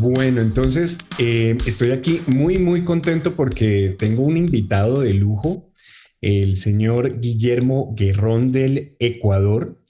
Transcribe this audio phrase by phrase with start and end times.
[0.00, 5.72] Bueno, entonces eh, estoy aquí muy, muy contento porque tengo un invitado de lujo,
[6.20, 9.82] el señor Guillermo Guerrón del Ecuador,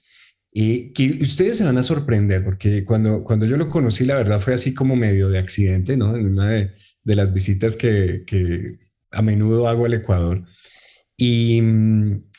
[0.51, 4.39] y que ustedes se van a sorprender porque cuando, cuando yo lo conocí, la verdad
[4.39, 6.17] fue así como medio de accidente, ¿no?
[6.17, 6.71] En una de,
[7.03, 8.77] las visitas que, que
[9.11, 10.43] a menudo hago al Ecuador.
[11.17, 11.61] Y,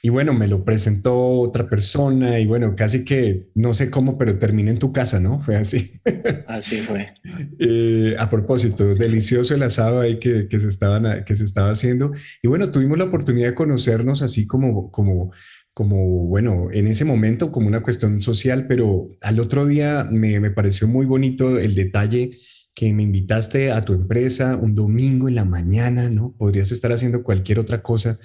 [0.02, 4.38] y, bueno, me lo presentó otra persona y bueno, casi que no sé cómo, pero
[4.38, 5.40] terminé en tu casa, ¿no?
[5.40, 5.92] Fue así.
[6.46, 7.14] Así fue.
[7.58, 12.12] Eh, a propósito, delicioso el asado ahí que, que, se estaban, que se estaba haciendo.
[12.42, 15.32] Y bueno, tuvimos la oportunidad de conocernos así como, como,
[15.74, 20.50] como, bueno, en ese momento como una cuestión social, pero al otro día me, me
[20.50, 22.32] pareció muy bonito el detalle
[22.74, 26.34] que me invitaste a tu empresa un domingo en la mañana, ¿no?
[26.38, 28.18] Podrías estar haciendo cualquier otra cosa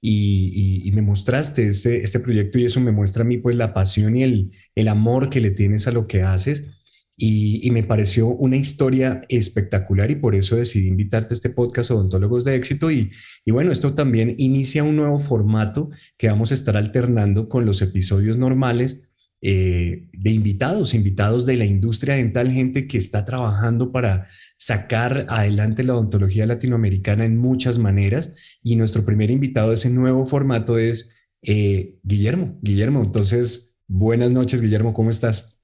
[0.00, 4.16] y, me mostraste este, este proyecto y eso me muestra a mí pues la pasión
[4.16, 6.70] y el, el amor que le tienes a lo que haces.
[7.18, 12.44] Y, me pareció una historia espectacular y por eso decidí invitarte a este podcast Odontólogos
[12.44, 12.90] de Éxito.
[12.90, 13.10] Y,
[13.44, 17.80] y, bueno, esto también inicia un nuevo formato que vamos a estar alternando con los
[17.80, 19.08] episodios normales
[19.42, 25.84] eh, de invitados, invitados de la industria dental, gente que está trabajando para sacar adelante
[25.84, 28.58] la odontología latinoamericana en muchas maneras.
[28.62, 32.58] Y nuestro primer invitado de ese nuevo formato es eh, Guillermo.
[32.62, 35.60] Guillermo, entonces, buenas noches, Guillermo, ¿cómo estás?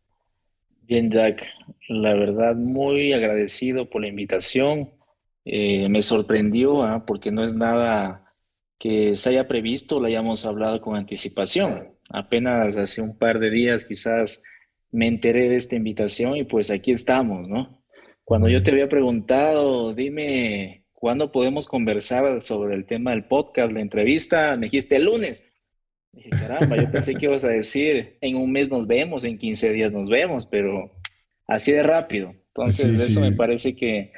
[0.82, 1.46] Bien, Jack.
[1.88, 4.90] La verdad, muy agradecido por la invitación.
[5.44, 7.04] Eh, me sorprendió ¿ah?
[7.06, 8.32] porque no es nada
[8.78, 11.88] que se haya previsto, lo hayamos hablado con anticipación.
[12.12, 14.42] Apenas hace un par de días quizás
[14.90, 17.82] me enteré de esta invitación y pues aquí estamos, ¿no?
[18.24, 23.80] Cuando yo te había preguntado, dime, ¿cuándo podemos conversar sobre el tema del podcast, la
[23.80, 24.56] entrevista?
[24.56, 25.48] Me dijiste el lunes.
[26.12, 29.72] Dije, caramba, yo pensé que ibas a decir, en un mes nos vemos, en 15
[29.72, 30.92] días nos vemos, pero
[31.46, 32.34] así de rápido.
[32.54, 34.12] Entonces, eso me parece que,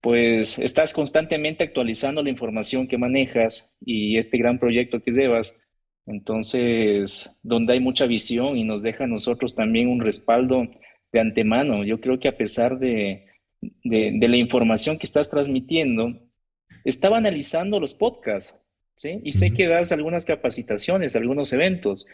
[0.00, 5.69] pues, estás constantemente actualizando la información que manejas y este gran proyecto que llevas.
[6.10, 10.68] Entonces, donde hay mucha visión y nos deja a nosotros también un respaldo
[11.12, 11.84] de antemano.
[11.84, 13.26] Yo creo que a pesar de,
[13.84, 16.20] de, la información que estás transmitiendo,
[16.84, 19.20] estaba analizando los podcasts, ¿sí?
[19.22, 22.06] Y sé que das algunas capacitaciones, algunos eventos,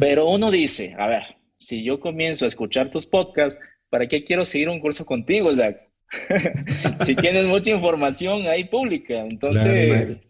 [0.00, 1.22] pero uno dice, a ver,
[1.58, 5.88] si yo comienzo a escuchar tus podcasts, ¿para qué quiero seguir un curso contigo, Jack?
[7.00, 10.20] si tienes mucha información ahí pública, entonces...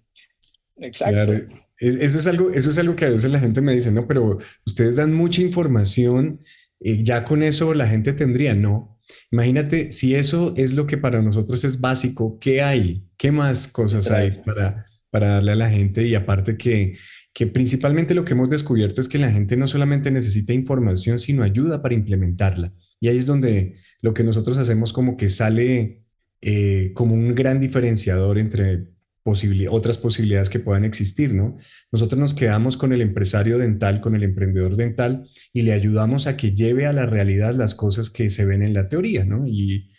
[0.76, 1.61] exacto.
[1.84, 4.38] Eso es, algo, eso es algo que a veces la gente me dice, no, pero
[4.64, 6.40] ustedes dan mucha información
[6.82, 8.98] ya con eso la gente tendría, no.
[9.30, 13.04] Imagínate si eso es lo que para nosotros es básico, ¿qué hay?
[13.16, 16.06] ¿Qué más cosas hay para, para darle a la gente?
[16.06, 16.96] Y aparte que,
[17.32, 21.42] que principalmente lo que hemos descubierto es que la gente no solamente necesita información, sino
[21.42, 22.72] ayuda para implementarla.
[23.00, 26.04] Y ahí es donde lo que nosotros hacemos como que sale
[26.40, 28.86] eh, como un gran diferenciador entre
[29.24, 31.56] otras posibilidades que puedan existir, ¿no?
[31.92, 36.36] Nosotros nos quedamos con el empresario dental, con el emprendedor dental y le ayudamos a
[36.36, 39.46] que lleve a la realidad las cosas que se ven en la teoría, ¿no?
[39.46, 39.90] Y,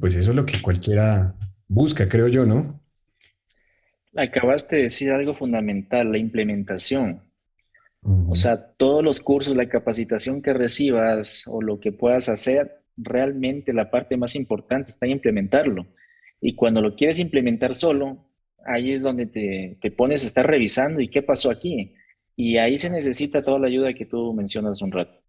[0.00, 1.34] pues eso es lo que cualquiera
[1.68, 2.80] busca, creo yo, ¿no?
[4.16, 7.20] Acabaste de decir algo fundamental, la implementación.
[8.02, 13.74] O sea, todos los cursos, la capacitación que recibas o lo que puedas hacer, realmente
[13.74, 15.86] la parte más importante está en implementarlo.
[16.40, 18.29] Y cuando lo quieres implementar solo,
[18.64, 21.94] ahí es donde te, pones a estar revisando y qué pasó aquí.
[22.36, 25.20] Y ahí se necesita toda la ayuda que tú mencionas un rato.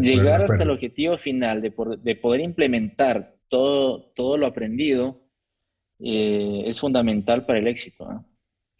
[0.00, 1.70] Llegar hasta el objetivo final de,
[2.16, 5.20] poder implementar todo, todo lo aprendido
[6.00, 8.24] eh, es fundamental para el éxito.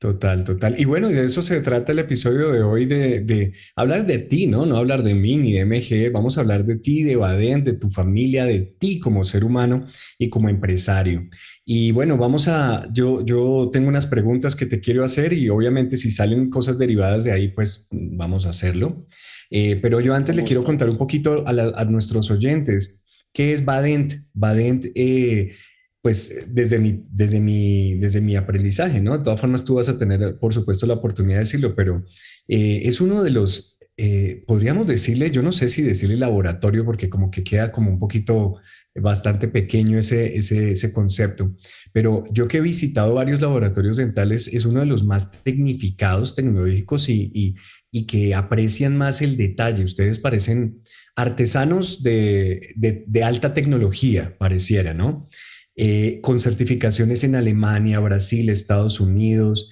[0.05, 0.75] Total, total.
[0.77, 4.67] Y bueno, de eso se trata el episodio de hoy, de, hablar de ti, ¿no?
[4.67, 7.73] No hablar de mí ni de MG, vamos a hablar de ti, de Baden, de
[7.73, 9.87] tu familia, de ti como ser humano
[10.19, 11.27] y como empresario.
[11.65, 15.97] Y bueno, vamos a, yo, yo tengo unas preguntas que te quiero hacer y obviamente
[15.97, 19.07] si salen cosas derivadas de ahí, pues vamos a hacerlo.
[19.51, 23.07] Eh, pero yo antes le quiero contar un poquito a, nuestros oyentes.
[23.33, 24.17] ¿Qué es Badent?
[24.35, 25.55] Badent eh,
[26.05, 29.17] pues desde mi, desde, mi, desde mi aprendizaje, ¿no?
[29.17, 32.05] De todas formas, tú vas a tener, por supuesto, la oportunidad de decirlo, pero
[32.47, 37.09] eh, es uno de los eh, podríamos decirle, yo no sé si decirle laboratorio, porque
[37.09, 38.57] como que queda como un poquito
[38.95, 41.57] bastante pequeño ese, ese, concepto,
[41.91, 47.09] pero yo que he visitado varios laboratorios dentales, es uno de los más tecnificados, tecnológicos
[47.09, 47.55] y, y,
[47.91, 49.85] y que aprecian más el detalle.
[49.85, 50.83] Ustedes parecen
[51.17, 55.29] artesanos de, de, de alta tecnología, pareciera, ¿no?
[55.77, 59.71] Eh, con certificaciones en Alemania, Brasil, Estados Unidos,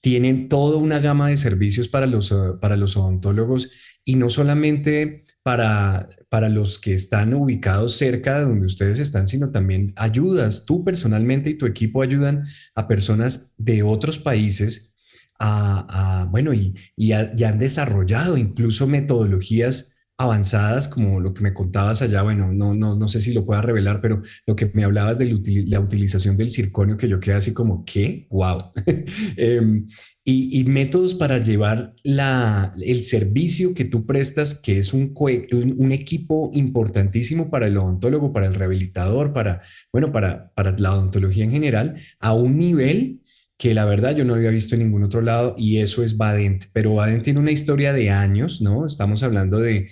[0.00, 3.70] tienen toda una gama de servicios para los, para los odontólogos
[4.04, 9.50] y no solamente para, para los que están ubicados cerca de donde ustedes están, sino
[9.50, 12.44] también ayudas, tú personalmente y tu equipo ayudan
[12.74, 14.94] a personas de otros países
[15.40, 22.22] a, bueno, y, y, han desarrollado incluso metodologías avanzadas, como lo que me contabas allá,
[22.22, 25.26] bueno, no, no, no sé si lo puedas revelar, pero lo que me hablabas de
[25.66, 28.26] la utilización del circonio, que yo quedé así como, ¿qué?
[28.30, 28.72] ¡Wow!
[29.36, 29.86] Em,
[30.24, 36.50] y, métodos para llevar la, el servicio que tú prestas, que es un, un, equipo
[36.52, 41.96] importantísimo para el odontólogo, para el rehabilitador, para, bueno, para, para la odontología en general,
[42.20, 43.22] a un nivel
[43.58, 46.66] que la verdad yo no había visto en ningún otro lado y eso es Badent.
[46.72, 48.86] Pero Badent tiene una historia de años, ¿no?
[48.86, 49.88] Estamos hablando de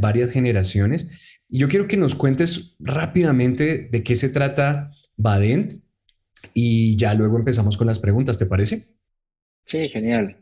[0.00, 1.42] varias generaciones.
[1.50, 5.74] Y yo quiero que nos cuentes rápidamente de qué se trata Badent
[6.54, 8.86] y ya luego empezamos con las preguntas, ¿te parece?
[9.66, 10.38] Sí, genial,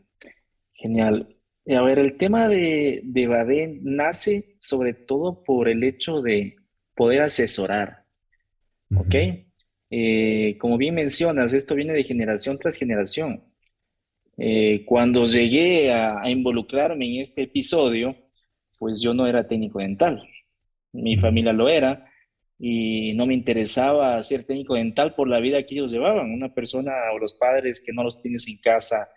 [0.71, 1.35] genial.
[1.67, 6.55] A ver, el tema de, de Badent nace sobre todo por el hecho de
[6.95, 8.05] poder asesorar,
[8.95, 9.15] ¿ok?
[9.95, 13.43] Eh, como bien mencionas, esto viene de generación tras generación.
[14.37, 18.15] Eh, cuando llegué a, involucrarme en este episodio,
[18.79, 20.27] pues yo no era técnico dental.
[20.93, 22.09] Mi familia lo era
[22.57, 26.31] y no me interesaba ser técnico dental por la vida que ellos llevaban.
[26.31, 29.07] Una persona o los padres que no los tienes en casa,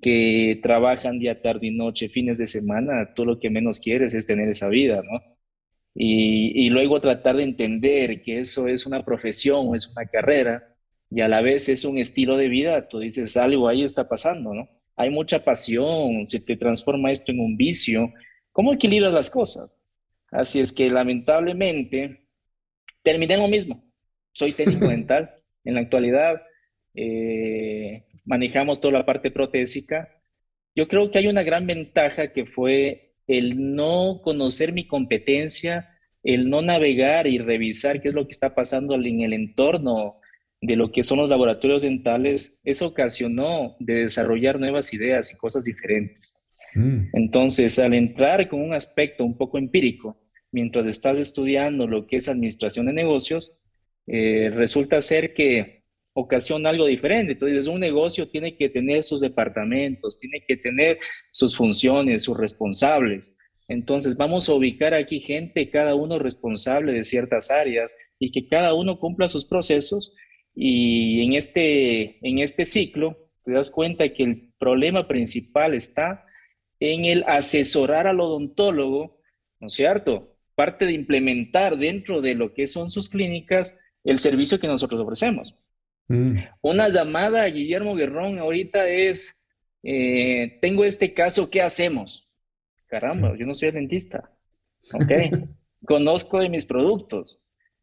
[0.00, 4.26] que trabajan día, tarde y noche, fines de semana, tú lo que menos quieres es
[4.26, 5.33] tener esa vida, ¿no?
[5.94, 10.74] Y, luego tratar de entender que eso es una profesión o es una carrera
[11.10, 14.52] y a la vez es un estilo de vida, tú dices, algo ahí está pasando,
[14.52, 14.68] ¿no?
[14.96, 18.12] Hay mucha pasión, se te transforma esto en un vicio.
[18.50, 19.80] ¿Cómo equilibras las cosas?
[20.30, 22.26] Así es que lamentablemente
[23.02, 23.84] terminé en lo mismo.
[24.32, 25.34] Soy técnico dental.
[25.64, 26.42] En la actualidad
[26.94, 30.08] eh, manejamos toda la parte protésica.
[30.74, 35.86] Yo creo que hay una gran ventaja que fue el no conocer mi competencia,
[36.22, 40.16] el no navegar y revisar qué es lo que está pasando en el entorno
[40.60, 45.64] de lo que son los laboratorios dentales, eso ocasionó de desarrollar nuevas ideas y cosas
[45.64, 46.36] diferentes.
[46.74, 47.08] Mm.
[47.12, 50.18] Entonces, al entrar con un aspecto un poco empírico,
[50.52, 53.52] mientras estás estudiando lo que es administración de negocios,
[54.06, 55.83] eh, resulta ser que
[56.14, 57.32] ocasiona algo diferente.
[57.32, 60.98] Entonces, un negocio tiene que tener sus departamentos, tiene que tener
[61.30, 63.34] sus funciones, sus responsables.
[63.68, 68.74] Entonces, vamos a ubicar aquí gente, cada uno responsable de ciertas áreas y que cada
[68.74, 70.14] uno cumpla sus procesos.
[70.54, 76.24] Y en este, en este ciclo, te das cuenta que el problema principal está
[76.78, 79.20] en el asesorar al odontólogo,
[79.60, 80.36] ¿no es cierto?
[80.54, 85.56] Parte de implementar dentro de lo que son sus clínicas el servicio que nosotros ofrecemos.
[86.08, 86.38] Mm.
[86.62, 89.46] Una llamada a Guillermo Guerrón ahorita es,
[89.82, 92.30] eh, tengo este caso, ¿qué hacemos?
[92.86, 94.30] Caramba, yo no soy dentista.
[94.92, 95.10] Ok,
[95.86, 97.40] conozco de mis productos.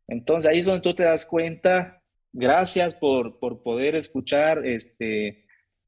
[0.07, 2.01] Entonces ahí es donde tú te das cuenta,
[2.31, 5.45] gracias por, por poder escuchar este,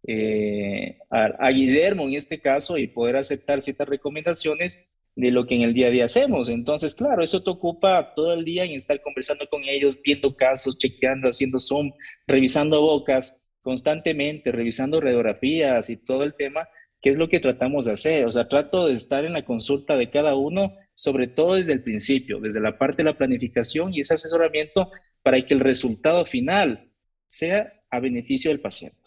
[0.08, 5.62] eh, a Guillermo en este caso y poder aceptar ciertas recomendaciones de lo que en
[5.62, 6.50] el día a día hacemos.
[6.50, 10.78] Entonces, claro, eso te ocupa todo el día en estar conversando con ellos, viendo casos,
[10.78, 11.92] chequeando, haciendo Zoom,
[12.28, 16.68] revisando bocas constantemente, revisando radiografías y todo el tema,
[17.02, 18.26] que es lo que tratamos de hacer.
[18.26, 21.84] O sea, trato de estar en la consulta de cada uno, sobre todo desde el
[21.84, 24.92] principio, desde la parte de la planificación y ese asesoramiento
[25.22, 26.90] para que el resultado final
[27.28, 28.98] sea a beneficio del paciente.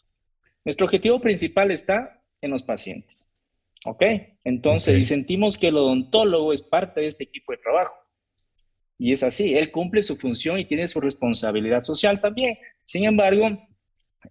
[0.65, 3.29] Nuestro objetivo principal está en los pacientes.
[3.87, 4.02] ¿Ok?
[4.43, 7.95] Entonces, y sentimos que el odontólogo es parte de este equipo de trabajo.
[8.99, 12.59] Y es así, él cumple su función y tiene su responsabilidad social también.
[12.85, 13.47] Sin embargo,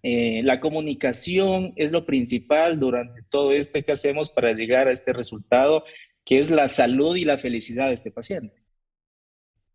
[0.02, 5.12] eh, la comunicación es lo principal durante todo esto que hacemos para llegar a este
[5.12, 5.84] resultado,
[6.24, 8.54] que es la salud y la felicidad de este paciente.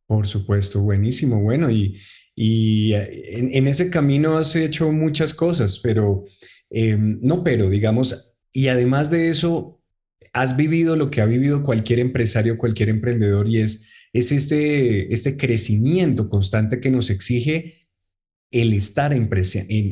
[0.05, 1.41] Por supuesto, buenísimo.
[1.41, 1.97] Bueno, y,
[2.35, 6.23] y eh, en, ese camino has hecho muchas cosas, pero
[6.69, 9.81] eh, no, pero digamos, y además de eso,
[10.33, 15.37] has vivido lo que ha vivido cualquier empresario, cualquier emprendedor, y es, es este, este
[15.37, 17.81] crecimiento constante que nos exige
[18.51, 19.29] el estar en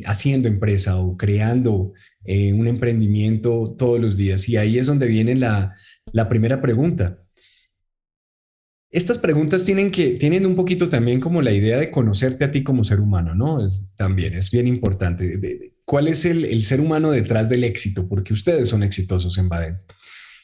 [0.04, 4.48] haciendo empresa o creando eh, un emprendimiento todos los días.
[4.48, 5.74] Y ahí es donde viene la,
[6.28, 7.18] primera pregunta.
[8.90, 12.62] Estas preguntas tienen que tienen un poquito también como la idea de conocerte a ti
[12.62, 13.64] como ser humano, ¿no?
[13.64, 15.72] Es, también es bien importante.
[15.90, 18.08] ¿Cuál es el, el, ser humano detrás del éxito?
[18.08, 19.76] Porque ustedes son exitosos en Baden.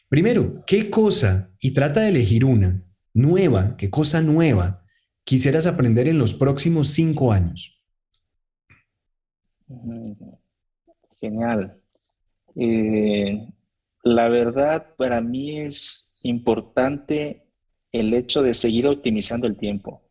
[0.09, 2.83] Primero, ¿qué cosa, y trata de elegir una
[3.15, 4.83] nueva, qué cosa nueva
[5.23, 7.81] quisieras aprender en los próximos cinco años?
[11.21, 11.81] Genial.
[12.57, 13.47] Eh,
[14.03, 17.47] la verdad, para mí es importante
[17.93, 20.03] el hecho de seguir optimizando el tiempo.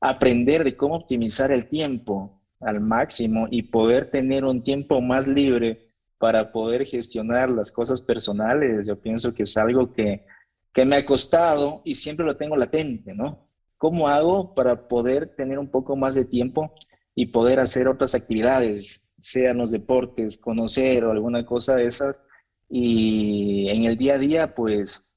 [0.00, 5.90] Aprender de cómo optimizar el tiempo al máximo y poder tener un tiempo más libre
[6.18, 10.26] para poder gestionar las cosas personales, yo pienso que es algo que,
[10.72, 13.48] que me ha costado y siempre lo tengo latente, ¿no?
[13.78, 16.74] ¿Cómo hago para poder tener un poco más de tiempo
[17.14, 22.22] y poder hacer otras actividades, sean los deportes, conocer o alguna cosa de esas?
[22.68, 25.10] Y en el día a día, pues,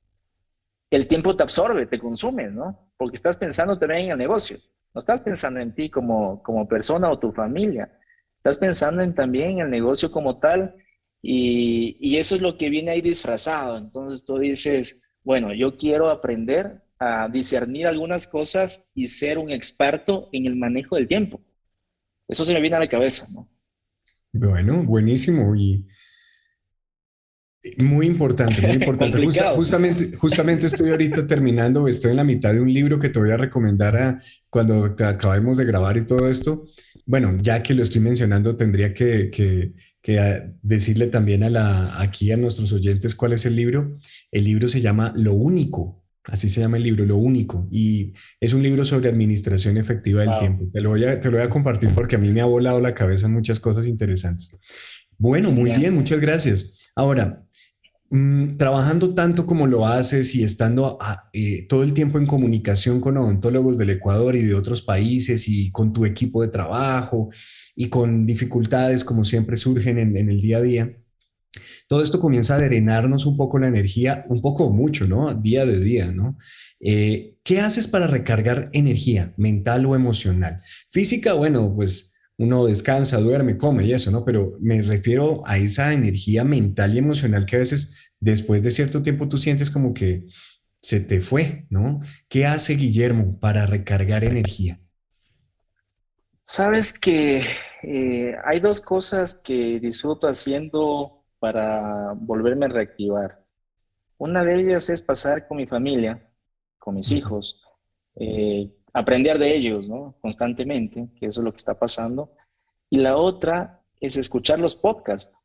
[0.89, 2.89] el tiempo te absorbe, te consumes, ¿no?
[2.95, 4.57] Porque estás pensando también en el negocio,
[4.93, 7.91] no estás pensando en ti como, como persona o tu familia,
[8.37, 10.75] estás pensando en también en el negocio como tal
[11.21, 13.77] y, y, eso es lo que viene ahí disfrazado.
[13.77, 20.29] Entonces tú dices, bueno, yo quiero aprender a discernir algunas cosas y ser un experto
[20.33, 21.41] en el manejo del tiempo.
[22.27, 23.49] Eso se me viene a la cabeza, ¿no?
[24.33, 25.87] Bueno, buenísimo y
[27.77, 29.25] muy importante, muy importante.
[29.55, 33.31] justamente, justamente estoy ahorita terminando, estoy en la mitad de un libro que te voy
[33.31, 36.65] a recomendar a, cuando acabemos de grabar y todo esto.
[37.05, 42.31] Bueno, ya que lo estoy mencionando, tendría que, que que decirle también a la, aquí
[42.33, 43.97] a nuestros oyentes cuál es el libro.
[44.31, 48.51] El libro se llama Lo Único, así se llama el libro, Lo Único, y es
[48.51, 50.65] un libro sobre administración efectiva del tiempo.
[50.73, 52.81] Te lo, voy a, te lo voy a compartir porque a mí me ha volado
[52.81, 54.57] la cabeza muchas cosas interesantes.
[55.17, 56.73] Bueno, muy bien, muchas gracias.
[56.95, 57.45] Ahora,
[58.09, 60.97] mm, trabajando tanto como lo haces y estando
[61.33, 65.71] eh, todo el tiempo en comunicación con odontólogos del Ecuador y de otros países y
[65.71, 67.29] con tu equipo de trabajo,
[67.75, 70.97] y con dificultades como siempre surgen en, el día a día,
[71.87, 75.33] todo esto comienza a drenarnos un poco la energía, un poco mucho, ¿no?
[75.35, 76.37] Día de día, ¿no?
[76.79, 80.61] Eh, ¿Qué haces para recargar energía mental o emocional?
[80.89, 84.25] Física, bueno, pues uno descansa, duerme, come y eso, ¿no?
[84.25, 89.01] Pero me refiero a esa energía mental y emocional que a veces después de cierto
[89.01, 90.25] tiempo tú sientes como que
[90.81, 92.01] se te fue, ¿no?
[92.27, 94.79] ¿Qué hace Guillermo para recargar energía?
[96.41, 97.41] Sabes que
[97.83, 103.45] eh, hay dos cosas que disfruto haciendo para volverme a reactivar.
[104.17, 106.29] Una de ellas es pasar con mi familia,
[106.77, 107.63] con mis hijos,
[108.15, 110.15] eh, aprender de ellos, ¿no?
[110.21, 112.31] Constantemente, que eso es lo que está pasando.
[112.89, 115.35] Y la otra es escuchar los podcasts.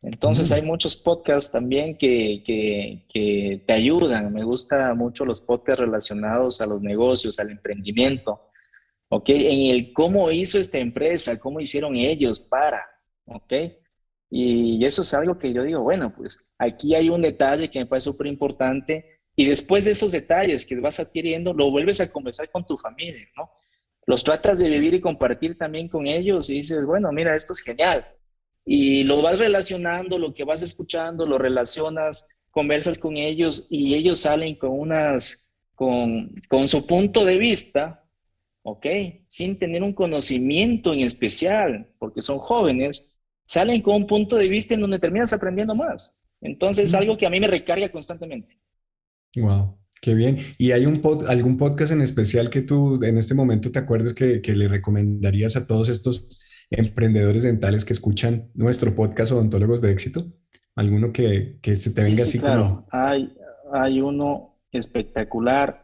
[0.00, 0.54] Entonces mm.
[0.54, 4.32] hay muchos podcasts también que, que, que, te ayudan.
[4.32, 8.40] Me gustan mucho los podcasts relacionados a los negocios, al emprendimiento.
[9.12, 9.28] ¿ok?
[9.28, 12.82] En el cómo hizo esta empresa, cómo hicieron ellos para,
[13.26, 13.52] ¿ok?
[14.30, 17.84] Y eso es algo que yo digo, bueno, pues aquí hay un detalle que me
[17.84, 22.50] parece súper importante y después de esos detalles que vas adquiriendo, lo vuelves a conversar
[22.50, 23.50] con tu familia, ¿no?
[24.06, 27.60] Los tratas de vivir y compartir también con ellos y dices, bueno, mira, esto es
[27.60, 28.06] genial.
[28.64, 34.20] Y lo vas relacionando, lo que vas escuchando, lo relacionas, conversas con ellos y ellos
[34.20, 38.04] salen con unas, con, con su punto de vista,
[38.62, 38.86] ¿ok?
[39.28, 44.74] Sin tener un conocimiento en especial, porque son jóvenes, salen con un punto de vista
[44.74, 46.14] en donde terminas aprendiendo más.
[46.40, 48.58] Entonces, es algo que a mí me recarga constantemente.
[49.36, 50.38] Wow, qué bien.
[50.58, 54.40] ¿Y hay un algún podcast en especial que tú en este momento te acuerdes que,
[54.54, 56.28] le recomendarías a todos estos
[56.70, 60.32] emprendedores dentales que escuchan nuestro podcast Odontólogos de Éxito?
[60.74, 62.86] ¿Alguno que, se te venga así claro.
[62.90, 63.34] Hay,
[63.72, 65.82] hay uno espectacular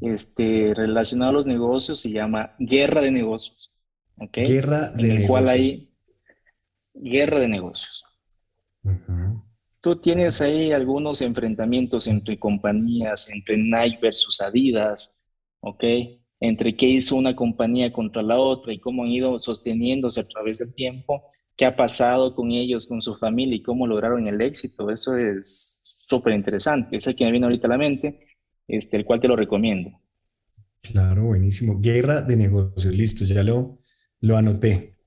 [0.00, 3.72] este, relacionado a los negocios se llama Guerra de Negocios.
[4.32, 5.92] Guerra de en el cual hay
[6.94, 8.04] Guerra de Negocios.
[9.80, 15.26] Tú tienes ahí algunos enfrentamientos entre compañías, entre Nike versus Adidas,
[15.60, 15.84] ¿ok?
[16.38, 20.58] Entre qué hizo una compañía contra la otra y cómo han ido sosteniéndose a través
[20.58, 21.22] del tiempo,
[21.56, 24.90] qué ha pasado con ellos, con su familia y cómo lograron el éxito.
[24.90, 26.96] Eso es súper interesante.
[26.96, 28.26] Ese que me viene ahorita a la mente
[28.68, 29.90] este, el cual te lo recomiendo.
[30.82, 31.80] Claro, buenísimo.
[31.80, 34.99] Guerra de negocios, listo, ya lo anoté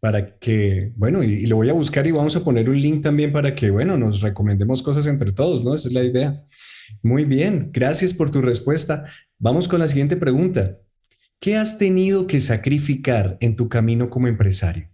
[0.00, 3.32] para que, bueno, y, lo voy a buscar y vamos a poner un link también
[3.32, 5.74] para que, bueno, nos recomendemos cosas entre todos, ¿no?
[5.74, 6.42] Esa es la idea.
[7.02, 9.04] Muy bien, gracias por tu respuesta.
[9.38, 10.78] Vamos con la siguiente pregunta.
[11.40, 14.88] ¿qué has tenido que sacrificar en tu camino como empresario?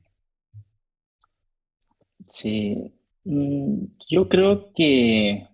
[2.26, 2.94] Sí,
[3.24, 5.46] mm, yo creo que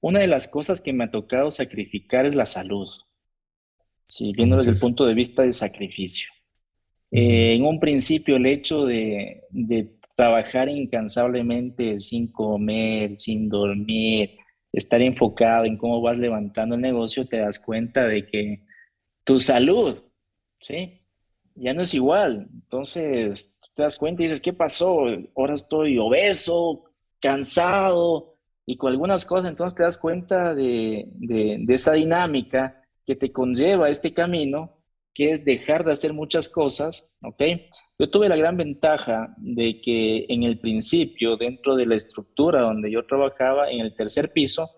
[0.00, 2.88] una de las cosas que me ha tocado sacrificar es la salud.
[4.06, 6.28] Sí, viendo desde el punto de vista de sacrificio.
[7.10, 9.42] En un principio, el hecho de,
[10.14, 14.38] trabajar incansablemente sin comer, sin dormir,
[14.72, 18.62] estar enfocado en cómo vas levantando el negocio, te das cuenta de que
[19.24, 19.98] tu salud,
[20.58, 20.96] ¿sí?
[21.54, 22.48] Ya no es igual.
[22.50, 25.04] Entonces, te das cuenta y dices, ¿qué pasó?
[25.36, 26.84] Ahora estoy obeso,
[27.20, 33.16] cansado y con algunas cosas, entonces te das cuenta de, de, de esa dinámica que
[33.16, 34.78] te conlleva este camino,
[35.16, 37.42] que es dejar de hacer muchas cosas, ¿ok?
[37.98, 42.90] Yo tuve la gran ventaja de que en el principio, dentro de la estructura donde
[42.90, 44.68] yo trabajaba, en el tercer piso,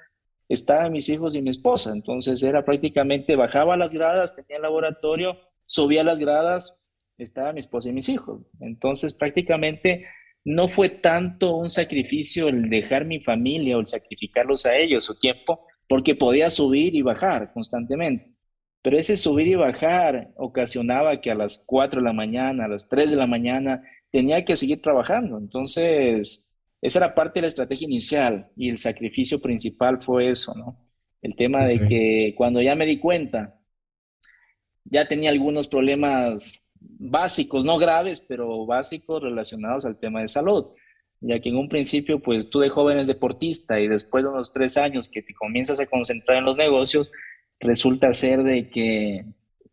[0.48, 1.92] estaban mis hijos y mi esposa.
[1.92, 6.80] Entonces era prácticamente, bajaba las gradas, tenía el laboratorio, subía las gradas,
[7.18, 8.42] estaba mi esposa y mis hijos.
[8.60, 10.06] Entonces prácticamente
[10.44, 15.18] no fue tanto un sacrificio el dejar mi familia o el sacrificarlos a ellos su
[15.18, 18.37] tiempo, porque podía subir y bajar constantemente.
[18.88, 22.88] Pero ese subir y bajar ocasionaba que a las 4 de la mañana, a las
[22.88, 25.36] 3 de la mañana, tenía que seguir trabajando.
[25.36, 30.78] Entonces, esa era parte de la estrategia inicial y el sacrificio principal fue eso, ¿no?
[31.20, 33.60] El tema de que cuando ya me di cuenta,
[34.84, 40.64] ya tenía algunos problemas básicos, no graves, pero básicos relacionados al tema de salud.
[41.20, 44.50] Ya que en un principio, pues tú de joven es deportista y después de unos
[44.50, 47.12] tres años que te comienzas a concentrar en los negocios,
[47.60, 49.24] resulta ser de que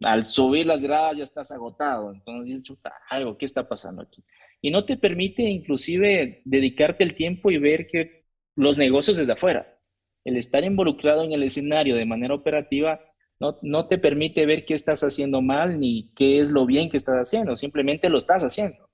[0.02, 2.12] al subir las gradas ya estás agotado.
[2.12, 4.24] Entonces dices, chuta, algo, ¿qué está pasando aquí?
[4.62, 8.26] Y no te permite inclusive dedicarte el tiempo y ver que
[8.56, 9.80] los negocios desde afuera.
[10.24, 13.00] El estar involucrado en el escenario de manera operativa
[13.40, 16.98] no, no te permite ver qué estás haciendo mal ni qué es lo bien que
[16.98, 18.90] estás haciendo, simplemente lo estás haciendo.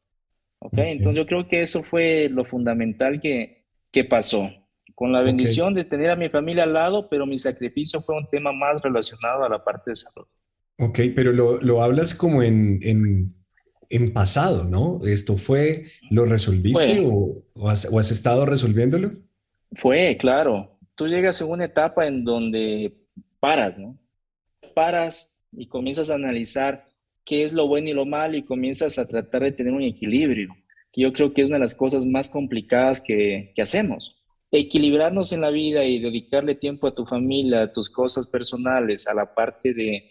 [0.60, 0.92] ¿Okay?
[0.92, 4.52] Entonces yo creo que eso fue lo fundamental que, que pasó
[5.02, 8.28] con la bendición de tener a mi familia al lado, pero mi sacrificio fue un
[8.30, 10.28] tema más relacionado a la parte de salud.
[10.78, 13.34] Ok, pero lo, lo hablas como en, en,
[13.90, 15.00] en, pasado, ¿no?
[15.04, 19.14] ¿Esto fue, lo resolviste o, o, has, o, has, estado resolviéndolo?
[19.72, 20.78] Fue, claro.
[20.94, 22.94] Tú llegas en una etapa en donde
[23.40, 23.98] paras, ¿no?
[24.76, 26.86] Paras y comienzas a analizar
[27.26, 30.56] qué es lo bueno y lo malo y comienzas a tratar de tener un equilibrio,
[30.94, 34.21] que yo creo que es una de las cosas más complicadas que, que hacemos
[34.52, 39.14] equilibrarnos en la vida y dedicarle tiempo a tu familia, a tus cosas personales, a
[39.14, 40.10] la parte de,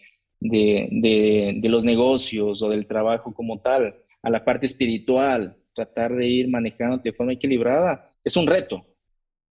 [1.69, 7.09] los negocios o del trabajo como tal, a la parte espiritual, tratar de ir manejándote
[7.09, 8.85] de forma equilibrada, es un reto.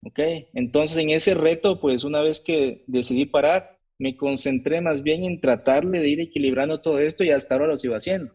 [0.05, 0.20] ¿Ok?
[0.55, 5.40] Entonces, en ese reto, pues una vez que decidí parar, me concentré más bien en
[5.40, 8.33] tratarle de ir equilibrando todo esto y hasta ahora lo sigo haciendo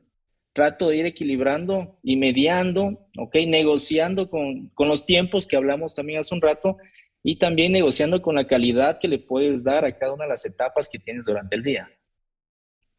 [0.54, 3.36] trato de ir equilibrando y mediando, ¿ok?
[3.48, 6.78] Negociando con, con, los tiempos que hablamos también hace un rato
[7.24, 10.46] y también negociando con la calidad que le puedes dar a cada una de las
[10.46, 11.90] etapas que tienes durante el día.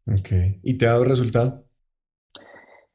[0.07, 0.29] Ok.
[0.63, 1.65] ¿Y te ha dado resultado?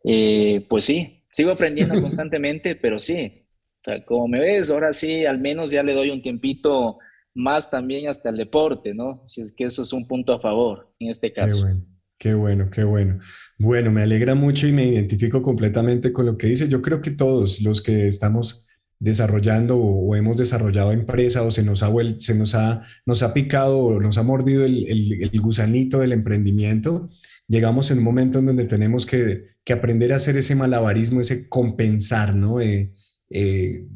[0.05, 3.47] Eh, pues sí, sigo aprendiendo constantemente, pero sí.
[3.81, 6.99] O sea, como me ves, ahora sí, al menos ya le doy un tiempito
[7.35, 9.25] más también hasta el deporte, ¿no?
[9.25, 11.64] Si es que eso es un punto a favor en este caso.
[11.64, 11.98] Qué bueno.
[12.18, 13.20] Qué bueno, qué bueno.
[13.59, 16.68] Bueno, me alegra mucho y me identifico completamente con lo que dice.
[16.68, 18.66] Yo creo que todos los que estamos
[18.98, 23.78] desarrollando o, hemos desarrollado empresa o se nos ha, se nos ha, nos ha picado
[23.78, 27.09] o nos ha mordido el, el, gusanito del emprendimiento,
[27.46, 31.48] llegamos en un momento en donde tenemos que, que aprender a hacer ese malabarismo, ese
[31.48, 32.61] compensar, ¿no?
[32.61, 32.92] Eh,
[33.31, 33.87] eh,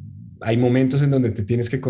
[0.43, 1.81] hay momentos en donde te tienes que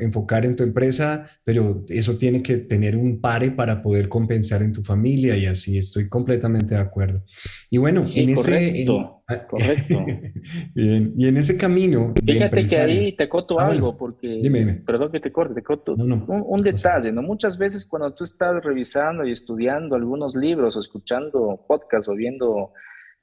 [0.00, 4.72] enfocar en tu empresa, pero eso tiene que tener un pare para poder compensar en
[4.72, 7.24] tu familia y así estoy completamente de acuerdo.
[7.70, 8.86] Y bueno, en ese...
[9.28, 10.04] Ah, correcto.
[10.74, 12.12] Bien, y en ese camino...
[12.24, 14.40] Fíjate que ahí te coto ah, algo, porque...
[14.42, 15.94] Dime, Perdón que te corte, te coto.
[15.94, 17.22] Un, detalle, ¿no?
[17.22, 22.72] Muchas veces cuando tú estás revisando y estudiando algunos libros o escuchando podcasts o viendo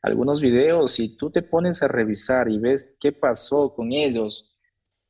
[0.01, 4.56] algunos videos y tú te pones a revisar y ves qué pasó con ellos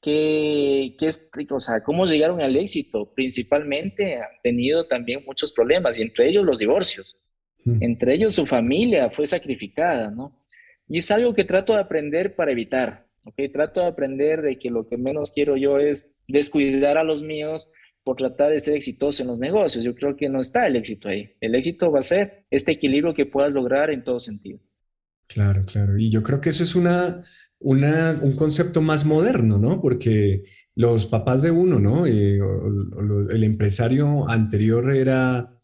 [0.01, 3.13] que, es, o sea, cómo llegaron al éxito.
[3.13, 7.17] Principalmente han tenido también muchos problemas y entre ellos los divorcios.
[7.81, 10.39] Entre ellos su familia fue sacrificada, ¿no?
[10.88, 13.36] Y es algo que trato de aprender para evitar, ¿ok?
[13.51, 17.69] Trato de aprender de que lo que menos quiero yo es descuidar a los míos
[18.05, 19.83] por tratar de ser exitoso en los negocios.
[19.83, 21.31] Yo creo que no está el éxito ahí.
[21.41, 24.60] El éxito va a ser este equilibrio que puedas lograr en todo sentido.
[25.27, 25.97] Claro, claro.
[25.97, 27.23] Y yo creo que eso es una,
[27.59, 29.81] un concepto más moderno, ¿no?
[29.81, 32.05] Porque los papás de uno, ¿no?
[32.05, 32.39] Eh,
[33.29, 35.57] el empresario anterior era,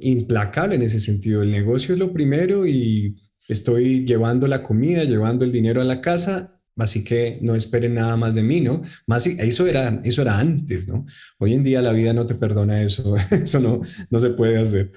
[0.00, 1.42] implacable en ese sentido.
[1.42, 3.16] El negocio es lo primero y
[3.48, 8.16] estoy llevando la comida, llevando el dinero a la casa, así que no esperen nada
[8.16, 8.82] más de mí, ¿no?
[9.06, 11.04] Más eso era, eso era antes, ¿no?
[11.38, 13.80] Hoy en día la vida no te perdona eso, eso no,
[14.10, 14.92] no se puede hacer.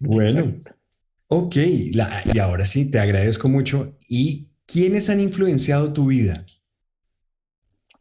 [0.00, 0.56] Bueno,
[1.28, 3.96] ok, y ahora sí, te agradezco mucho.
[4.08, 6.44] ¿Y quiénes han influenciado tu vida?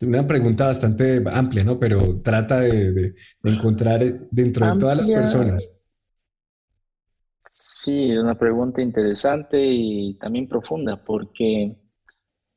[0.02, 1.80] Una pregunta bastante amplia, ¿no?
[1.80, 5.70] Pero trata de, encontrar dentro de todas las personas.
[7.50, 11.76] Sí, es una pregunta interesante y también profunda, porque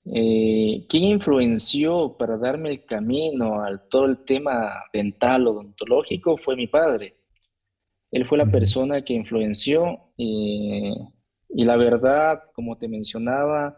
[0.04, 6.36] eh, ¿quién influenció para darme el camino al todo el tema dental odontológico?
[6.36, 7.19] Fue mi padre.
[8.10, 10.94] Él fue la persona que influenció eh,
[11.48, 13.76] y la verdad, como te mencionaba,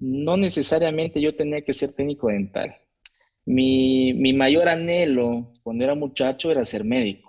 [0.00, 2.76] no necesariamente yo tenía que ser técnico dental.
[3.44, 7.26] Mi, mi mayor anhelo cuando era muchacho era ser médico.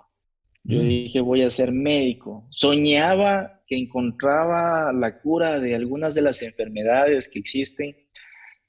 [0.64, 0.88] Yo mm.
[0.88, 2.46] dije, voy a ser médico.
[2.50, 7.96] Soñaba que encontraba la cura de algunas de las enfermedades que existen,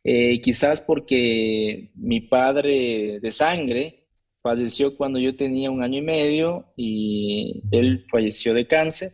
[0.03, 3.98] eh, quizás porque mi padre de sangre
[4.41, 9.09] falleció cuando yo tenía un año y medio y él falleció de cáncer.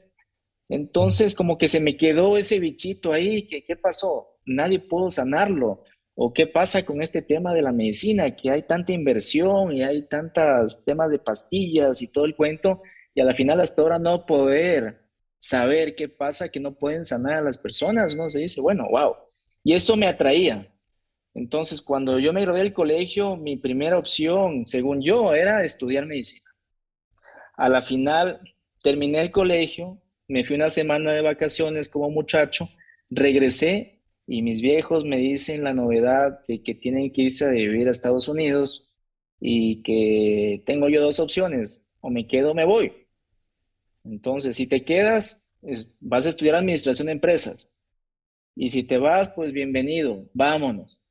[0.70, 4.40] Entonces, como que se me quedó ese bichito ahí, que, ¿qué pasó?
[4.46, 5.84] Nadie pudo sanarlo.
[6.16, 8.36] ¿O qué pasa con este tema de la medicina?
[8.36, 12.82] Que hay tanta inversión y hay tantos temas de pastillas y todo el cuento,
[13.14, 15.02] y a la final hasta ahora no poder
[15.40, 18.30] saber qué pasa, que no pueden sanar a las personas, ¿no?
[18.30, 19.14] Se dice, bueno, wow.
[19.64, 20.68] Y eso me atraía.
[21.36, 26.50] Entonces, cuando yo me gradué del colegio, mi primera opción, según yo, era estudiar medicina.
[27.58, 28.40] A la final,
[28.82, 32.70] terminé el colegio, me fui una semana de vacaciones como muchacho,
[33.10, 37.88] regresé y mis viejos me dicen la novedad de que tienen que irse a vivir
[37.90, 38.96] a Estados Unidos
[39.40, 42.94] y que tengo yo dos opciones, o me quedo o me voy.
[44.06, 45.54] Entonces, si te quedas,
[46.00, 47.70] vas a estudiar administración de empresas.
[48.56, 51.05] Y si te vas, pues bienvenido, vámonos.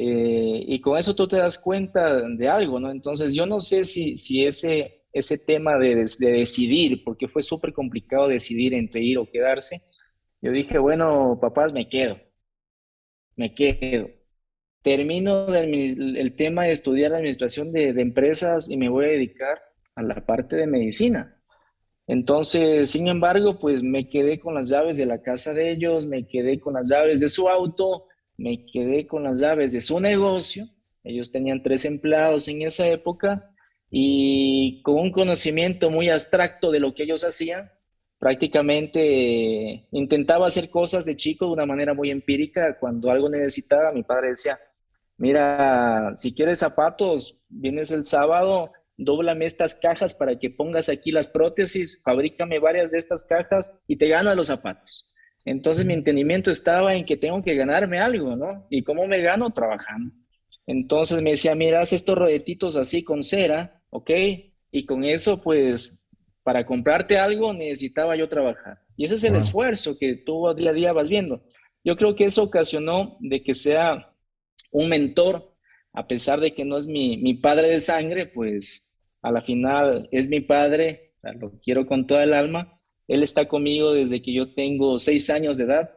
[0.00, 2.90] Eh, y con eso tú te das cuenta de algo, ¿no?
[2.90, 7.72] Entonces, yo no sé si, si ese, ese tema de, de decidir, porque fue súper
[7.72, 9.80] complicado decidir entre ir o quedarse,
[10.40, 12.16] yo dije, bueno, papás, me quedo
[13.38, 14.10] me quedo.
[14.82, 19.60] Termino el, tema de estudiar administración de, empresas y me voy a dedicar
[19.94, 21.30] a la parte de medicina.
[22.06, 26.26] Entonces, sin embargo, pues me quedé con las llaves de la casa de ellos, me
[26.26, 28.06] quedé con las llaves de su auto,
[28.38, 30.66] me quedé con las llaves de su negocio.
[31.04, 33.50] Ellos tenían tres empleados en esa época
[33.90, 37.70] y con un conocimiento muy abstracto de lo que ellos hacían,
[38.18, 42.78] prácticamente intentaba hacer cosas de chico de una manera muy empírica.
[42.78, 44.58] Cuando algo necesitaba, mi padre decía,
[45.16, 51.28] mira, si quieres zapatos, vienes el sábado, dóblame estas cajas para que pongas aquí las
[51.28, 55.08] prótesis, fabrícame varias de estas cajas y te ganas los zapatos.
[55.44, 58.66] Entonces mi entendimiento estaba en que tengo que ganarme algo, ¿no?
[58.70, 59.50] ¿Y cómo me gano?
[59.50, 60.14] Trabajando.
[60.66, 64.10] Entonces me decía, mira, haz estos rodetitos así con cera, ¿ok?
[64.70, 66.06] Y con eso, pues,
[66.42, 68.78] para comprarte algo necesitaba yo trabajar.
[68.96, 71.42] Y ese es el esfuerzo que tú día a día vas viendo.
[71.84, 73.96] Yo creo que eso ocasionó de que sea
[74.70, 75.54] un mentor,
[75.92, 80.08] a pesar de que no es mi, mi padre de sangre, pues a la final
[80.12, 82.77] es mi padre, lo quiero con toda el alma.
[83.08, 85.90] Él está conmigo desde que yo tengo seis años de edad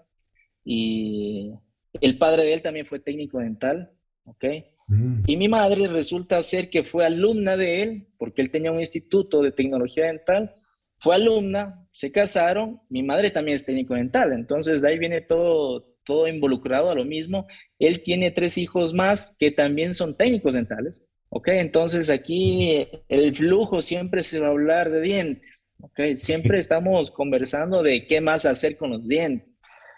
[0.63, 1.51] y
[1.99, 3.91] el padre de él también fue técnico dental,
[4.23, 4.45] ¿ok?
[4.87, 5.23] Mm.
[5.27, 9.41] Y mi madre resulta ser que fue alumna de él, porque él tenía un instituto
[9.41, 10.55] de tecnología dental,
[10.99, 15.95] fue alumna, se casaron, mi madre también es técnico dental, entonces de ahí viene todo,
[16.05, 17.47] todo involucrado a lo mismo.
[17.79, 21.47] Él tiene tres hijos más que también son técnicos dentales, ¿ok?
[21.49, 26.15] Entonces aquí el flujo siempre se va a hablar de dientes, ¿ok?
[26.15, 29.49] Siempre estamos conversando de qué más hacer con los dientes.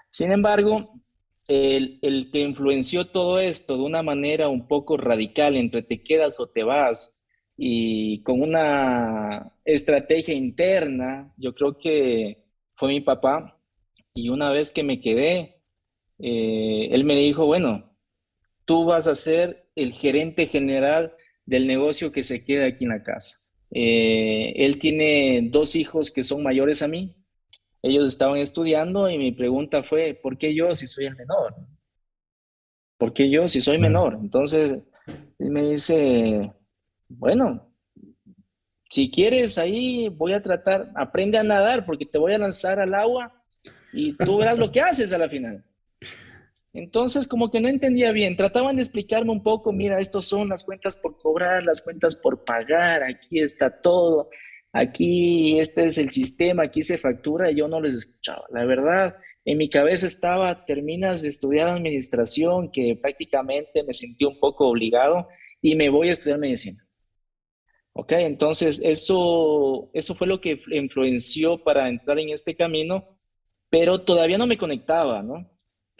[0.09, 0.93] Sin embargo,
[1.47, 6.47] el, que influenció todo esto de una manera un poco radical entre te quedas o
[6.47, 7.25] te vas
[7.57, 13.59] y con una estrategia interna, yo creo que fue mi papá.
[14.15, 15.61] Y una vez que me quedé,
[16.19, 17.95] eh, él me dijo, bueno,
[18.65, 21.15] tú vas a ser el gerente general
[21.45, 23.42] del negocio que se queda aquí en la casa.
[23.75, 27.15] Eh, él tiene dos hijos que son mayores a mí,
[27.81, 31.55] ellos estaban estudiando y mi pregunta fue, ¿por qué yo si soy el menor?
[32.97, 34.17] ¿Por qué yo si soy menor?
[34.21, 34.75] Entonces,
[35.39, 36.53] él me dice,
[37.09, 37.73] bueno,
[38.89, 42.93] si quieres ahí voy a tratar, aprende a nadar porque te voy a lanzar al
[42.93, 43.43] agua
[43.91, 45.65] y tú verás lo que haces a la final.
[46.73, 50.63] Entonces, como que no entendía bien, trataban de explicarme un poco, mira, estos son las
[50.63, 54.29] cuentas por cobrar, las cuentas por pagar, aquí está todo.
[54.73, 58.43] aquí este es el sistema, aquí se factura, y yo no les escuchaba.
[58.51, 64.39] La verdad, en mi cabeza estaba, terminas de estudiar administración, que prácticamente me sentí un
[64.39, 65.27] poco obligado,
[65.61, 66.83] y me voy a estudiar medicina.
[67.93, 73.17] Ok, entonces eso, eso fue lo que influenció para entrar en este camino,
[73.69, 75.52] pero todavía no me conectaba, ¿no?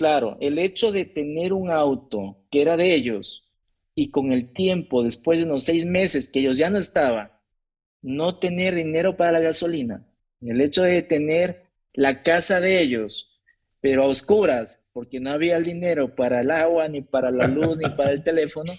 [0.03, 3.53] Claro, el hecho de tener un auto que era de ellos
[3.95, 7.31] y con el tiempo, después de unos seis meses que ellos ya no estaban,
[8.01, 10.05] no tener dinero para la gasolina,
[10.41, 13.41] el hecho de tener la casa de ellos,
[13.79, 17.77] pero a oscuras, porque no había el dinero para el agua, ni para la luz,
[17.77, 18.73] ni para el teléfono,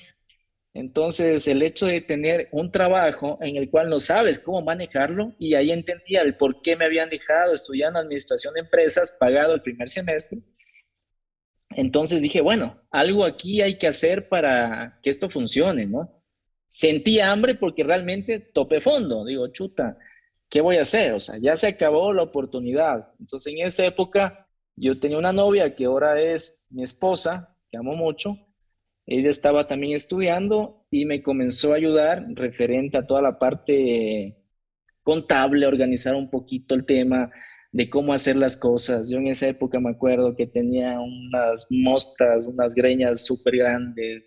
[0.75, 5.55] entonces, el hecho de tener un trabajo en el cual no sabes cómo manejarlo, y
[5.55, 9.89] ahí entendía el por qué me habían dejado estudiando administración de empresas, pagado el primer
[9.89, 10.41] semestre.
[11.77, 16.23] Entonces dije, bueno, algo aquí hay que hacer para que esto funcione, ¿no?
[16.67, 19.25] Sentí hambre porque realmente topé fondo.
[19.25, 19.99] Digo, chuta,
[20.49, 21.15] ¿qué voy a hacer?
[21.15, 23.13] O sea, ya se acabó la oportunidad.
[23.21, 27.95] Entonces, en esa época, yo tenía una novia que ahora es mi esposa, que amo
[27.95, 28.39] mucho,
[29.07, 34.39] ella estaba también estudiando y me comenzó a ayudar referente a toda la parte
[35.03, 37.31] contable, organizar un poquito el tema
[37.75, 39.11] de cómo hacer las cosas.
[39.11, 44.23] Yo en esa época me acuerdo que tenía unas mostas, unas greñas súper grandes,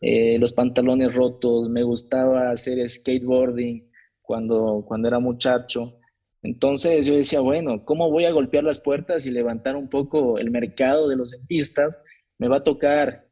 [0.00, 3.86] eh, los pantalones rotos, me gustaba hacer skateboarding
[4.22, 5.98] cuando, cuando era muchacho.
[6.42, 10.50] Entonces yo decía, bueno, ¿cómo voy a golpear las puertas y levantar un poco el
[10.50, 12.02] mercado de los dentistas?
[12.38, 13.28] Me va a tocar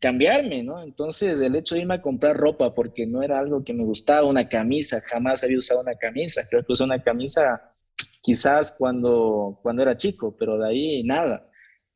[0.00, 0.82] cambiarme, ¿no?
[0.82, 4.26] Entonces, el hecho de irme a comprar ropa porque no era algo que me gustaba,
[4.26, 7.60] una camisa, jamás había usado una camisa, creo que usé una camisa
[8.24, 11.46] quizás cuando, cuando era chico, pero de ahí nada.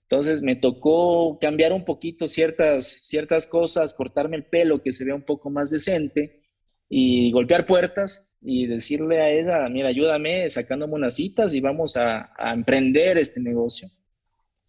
[0.02, 5.14] Entonces me tocó cambiar un poquito ciertas, ciertas cosas, cortarme el pelo que se vea
[5.14, 6.42] un poco más decente
[6.88, 12.30] y golpear puertas y decirle a ella, mira, ayúdame sacándome unas citas y vamos a,
[12.36, 13.88] a emprender este negocio.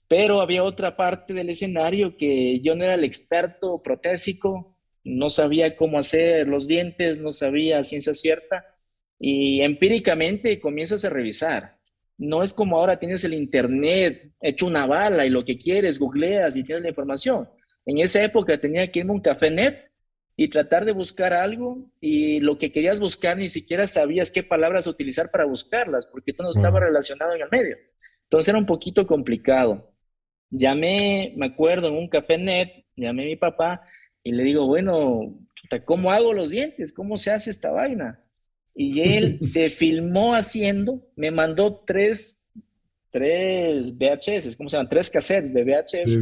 [0.08, 5.76] Pero había otra parte del escenario que yo no era el experto protésico, no sabía
[5.76, 8.66] cómo hacer los dientes, no sabía ciencia cierta
[9.20, 11.78] y empíricamente comienzas a revisar.
[12.18, 16.56] No es como ahora tienes el internet hecho una bala y lo que quieres, googleas
[16.56, 17.50] y tienes la información.
[17.86, 19.90] En esa época tenía que irme a un café net
[20.36, 24.88] y tratar de buscar algo y lo que querías buscar ni siquiera sabías qué palabras
[24.88, 27.78] utilizar para buscarlas porque tú no estabas relacionado en el medio.
[28.24, 29.92] Entonces era un poquito complicado.
[30.50, 33.82] Llamé, me acuerdo, en un café net, llamé a mi papá
[34.24, 35.38] y le digo, bueno,
[35.86, 36.94] ¿cómo hago los dientes?
[36.94, 38.24] ¿Cómo se hace esta vaina?
[38.76, 42.50] Y él se filmó haciendo, me mandó tres,
[43.12, 44.90] tres VHS, ¿cómo se llaman?
[44.90, 46.20] Tres cassettes de VHS.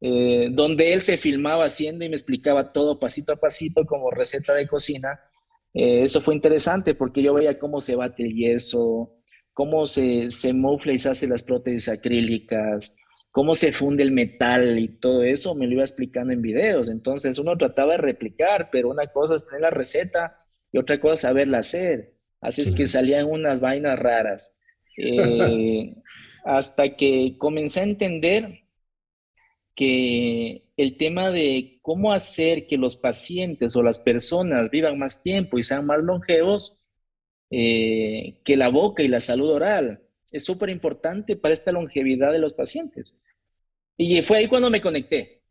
[0.00, 4.52] Eh, donde él se filmaba haciendo y me explicaba todo pasito a pasito como receta
[4.52, 5.18] de cocina.
[5.72, 9.14] Eh, eso fue interesante porque yo veía cómo se bate el yeso,
[9.54, 12.94] cómo se, se mofla y se hace las prótesis acrílicas,
[13.30, 16.90] cómo se funde el metal y todo eso, me lo iba explicando en videos.
[16.90, 21.28] Entonces uno trataba de replicar, pero una cosa es tener la receta y otra cosa
[21.28, 22.14] saberla hacer.
[22.40, 24.60] Así es que salían unas vainas raras.
[24.98, 25.94] Eh,
[26.44, 28.60] hasta que comencé a entender
[29.74, 35.58] que el tema de cómo hacer que los pacientes o las personas vivan más tiempo
[35.58, 36.86] y sean más longevos
[37.50, 40.02] eh, que la boca y la salud oral.
[40.30, 43.18] Es súper importante para esta longevidad de los pacientes.
[43.96, 45.42] Y fue ahí cuando me conecté.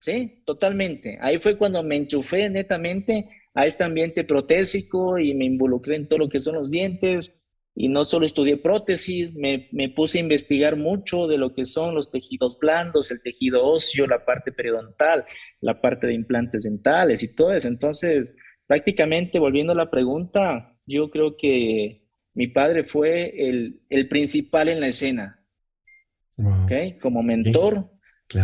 [0.00, 1.18] Sí, totalmente.
[1.20, 6.20] Ahí fue cuando me enchufé netamente a este ambiente protésico y me involucré en todo
[6.20, 7.44] lo que son los dientes.
[7.74, 11.92] Y no solo estudié prótesis, me, me puse a investigar mucho de lo que son
[11.92, 15.24] los tejidos blandos, el tejido óseo, la parte periodontal,
[15.60, 17.66] la parte de implantes dentales y todo eso.
[17.66, 18.36] Entonces,
[18.68, 24.78] prácticamente volviendo a la pregunta, yo creo que mi padre fue el, el principal en
[24.78, 25.44] la escena,
[27.00, 27.90] como mentor,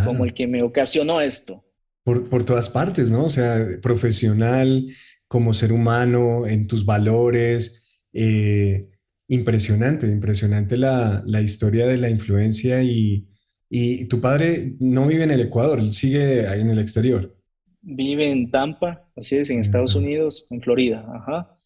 [0.03, 1.64] como el que me ocasionó esto.
[2.05, 3.25] Por, por, todas partes, ¿no?
[3.25, 4.87] O sea, profesional,
[5.27, 7.99] como ser humano, en tus valores.
[8.13, 8.87] Eh,
[9.27, 13.27] impresionante, impresionante la, la, historia de la influencia y,
[13.69, 17.35] y tu padre no vive en el Ecuador, él sigue ahí en el exterior.
[17.81, 21.59] Vive en Tampa, así es, en Estados Unidos, en Florida, ajá.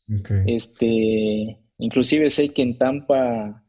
[0.48, 3.64] Este, inclusive sé que en Tampa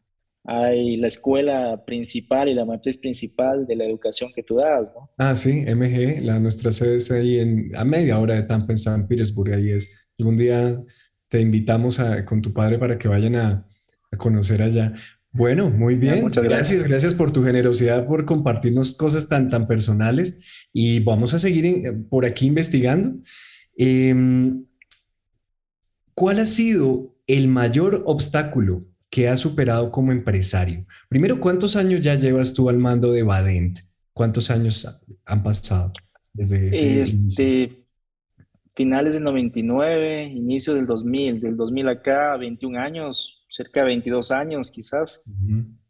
[0.52, 5.08] hay la escuela principal y la matriz principal de la educación que tú das, ¿no?
[5.16, 8.78] Ah, sí, MG, la, nuestra sede es ahí en, a media hora de Tampa, en
[8.78, 10.08] San Petersburg, ahí es.
[10.18, 10.82] Algún día
[11.28, 13.64] te invitamos a, con tu padre para que vayan a,
[14.10, 14.92] a conocer allá.
[15.30, 16.22] Bueno, muy bien.
[16.22, 16.82] Muchas gracias.
[16.82, 17.14] gracias.
[17.14, 22.46] por tu generosidad, por compartirnos cosas tan, tan personales y vamos a seguir por aquí
[22.46, 23.20] investigando.
[23.78, 24.14] Eh,
[26.14, 30.87] ¿cuál ha sido el mayor obstáculo que has superado como empresario?
[31.09, 33.81] Primero, ¿cuántos años ya llevas tú al mando de Badent?
[34.12, 35.92] ¿Cuántos años han pasado
[36.33, 37.87] desde ese este,
[38.75, 44.70] finales del 99, inicio del 2000, del 2000 acá, 21 años, cerca de 22 años
[44.70, 45.31] quizás.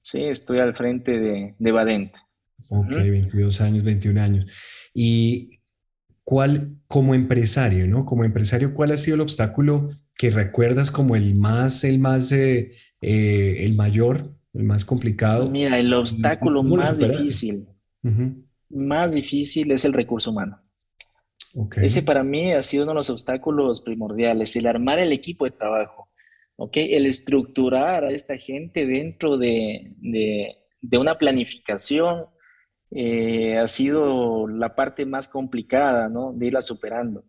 [0.03, 2.15] Sí, estoy al frente de, de Badent.
[2.69, 4.47] Ok, 22 años, 21 años.
[4.95, 5.61] ¿Y
[6.25, 8.07] cuál, como empresario, ¿no?
[8.07, 9.89] Como empresario, cuál ha sido el obstáculo
[10.21, 15.49] que recuerdas como el más, el más, eh, eh, el mayor, el más complicado?
[15.49, 17.67] Mira, el obstáculo más difícil,
[18.69, 20.61] más difícil es el recurso humano.
[21.55, 21.87] Okay.
[21.87, 25.53] Ese para mí ha sido uno de los obstáculos primordiales, el armar el equipo de
[25.53, 26.11] trabajo,
[26.57, 26.77] ¿ok?
[26.77, 32.27] El estructurar a esta gente dentro de, de, de una planificación,
[32.91, 36.35] eh, ha sido la parte más complicada, ¿no?
[36.35, 37.25] De irla superando.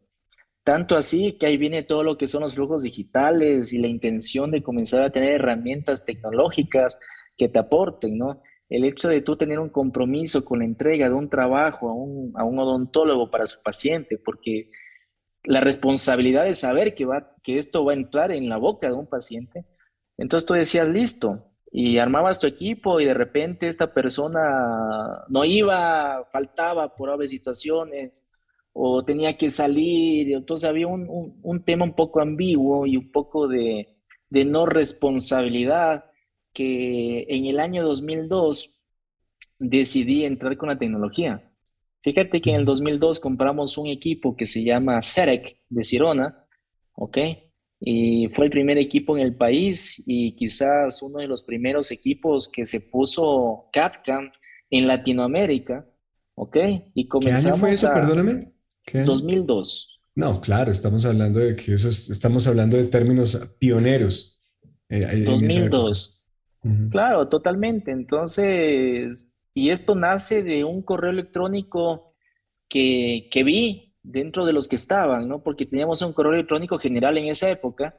[0.64, 4.52] Tanto así que ahí viene todo lo que son los flujos digitales y la intención
[4.52, 7.00] de comenzar a tener herramientas tecnológicas
[7.36, 8.44] que te aporten, ¿no?
[8.70, 12.32] El hecho de tú tener un compromiso con la entrega de un trabajo a un,
[12.36, 14.70] a un odontólogo para su paciente, porque
[15.44, 18.94] la responsabilidad de saber que, va, que esto va a entrar en la boca de
[18.94, 19.66] un paciente,
[20.18, 26.28] entonces tú decías, listo, y armabas tu equipo y de repente esta persona no iba,
[26.32, 28.28] faltaba por obvias situaciones
[28.74, 31.08] o tenía que salir, entonces había un,
[31.42, 33.88] un, tema un poco ambiguo y un poco de,
[34.30, 36.06] de, no responsabilidad
[36.54, 38.82] que en el año 2002
[39.60, 41.52] decidí entrar con la tecnología.
[42.02, 46.48] Fíjate que en el 2002 compramos un equipo que se llama CEREC de Cirona,
[46.94, 47.18] ¿ok?
[47.84, 52.48] y fue el primer equipo en el país y quizás uno de los primeros equipos
[52.48, 54.32] que se puso CAD-CAM
[54.70, 55.88] en Latinoamérica,
[56.36, 56.58] ¿ok?
[56.94, 58.54] Y comenzamos ¿Qué año fue eso, perdóname?
[58.94, 60.02] 2002.
[60.16, 64.40] No, claro, estamos hablando de que eso estamos hablando de términos pioneros.
[64.90, 66.28] 2002.
[66.64, 67.92] Eh, claro, totalmente.
[67.92, 72.12] Entonces, y esto nace de un correo electrónico
[72.68, 75.44] que, que vi dentro de los que estaban, ¿no?
[75.44, 77.96] Porque teníamos un correo electrónico general en esa época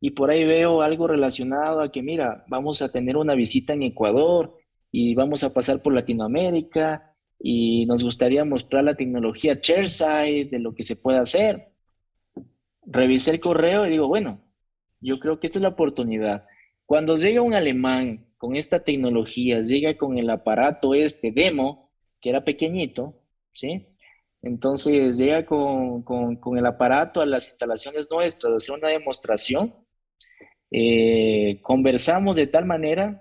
[0.00, 3.84] y por ahí veo algo relacionado a que, mira, vamos a tener una visita en
[3.84, 4.54] Ecuador
[4.90, 7.13] y vamos a pasar por Latinoamérica
[7.46, 11.68] y nos gustaría mostrar la tecnología Chairside de lo que se puede hacer.
[12.86, 14.40] Revisé el correo y digo, bueno,
[14.98, 16.46] yo creo que esa es la oportunidad.
[16.86, 21.90] Cuando llega un alemán con esta tecnología, llega con el aparato este demo,
[22.22, 23.20] que era pequeñito,
[23.52, 23.88] ¿sí?
[24.40, 29.74] Entonces llega con, el aparato a las instalaciones nuestras, a hacer una demostración.
[30.70, 33.20] Eh, conversamos de tal manera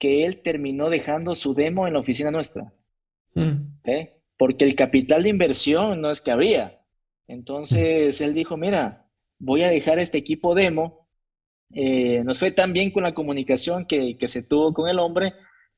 [0.00, 2.72] que él terminó dejando su demo en la oficina nuestra.
[3.34, 3.72] Mm.
[4.36, 6.80] Porque el capital de inversión no es que había.
[7.26, 11.08] Entonces él dijo, mira, voy a dejar este equipo demo.
[11.74, 15.32] Eh, nos fue tan bien con la comunicación que, que se tuvo con el hombre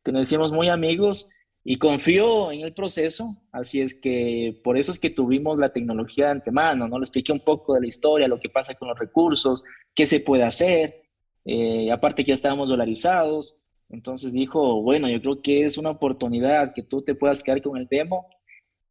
[0.05, 1.31] que nos hicimos muy amigos
[1.67, 6.27] y confío en el proceso, así es que por eso es que tuvimos la tecnología
[6.27, 6.99] de antemano, ¿no?
[6.99, 9.65] Le expliqué un poco de la historia, lo que pasa con los recursos,
[9.95, 11.05] qué se puede hacer,
[11.47, 13.57] eh, aparte que ya estábamos dolarizados,
[13.95, 17.77] entonces dijo, bueno, yo creo que es una oportunidad que tú te puedas quedar con
[17.77, 18.29] el demo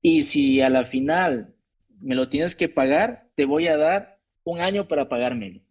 [0.02, 1.54] y si a la final
[2.02, 5.62] me lo tienes que pagar, te voy a dar un año para pagármelo.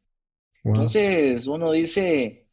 [0.64, 2.49] Entonces uno dice,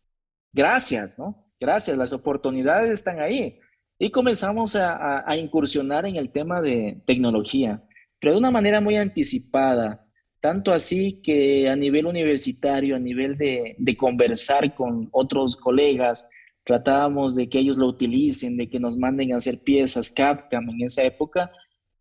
[0.52, 1.46] gracias, ¿no?
[1.60, 3.60] Gracias, las oportunidades están ahí.
[3.98, 7.84] Y comenzamos a, incursionar en el tema de tecnología,
[8.20, 10.06] pero de una manera muy anticipada,
[10.40, 16.30] tanto así que a nivel universitario, a nivel de, conversar con otros colegas,
[16.64, 20.82] tratábamos de que ellos lo utilicen, de que nos manden a hacer piezas CAD-CAM en
[20.82, 21.52] esa época,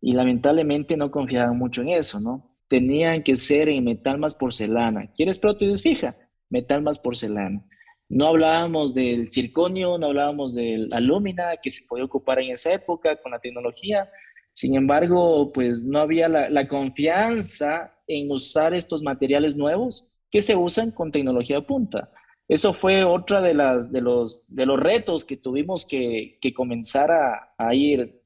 [0.01, 2.55] y lamentablemente no confiaban mucho en eso, ¿no?
[2.67, 5.11] Tenían que ser en metal más porcelana.
[5.15, 6.15] ¿Quieres prótesis fija?
[6.49, 7.65] Metal más porcelana.
[8.09, 13.15] No hablábamos del circonio, no hablábamos del alumina que se podía ocupar en esa época
[13.21, 14.09] con la tecnología.
[14.51, 20.91] Sin embargo, pues no había la, confianza en usar estos materiales nuevos que se usan
[20.91, 22.11] con tecnología de punta.
[22.49, 27.53] Eso fue otra de, las, de, los, de los retos que tuvimos que, comenzar a,
[27.55, 28.21] a, ir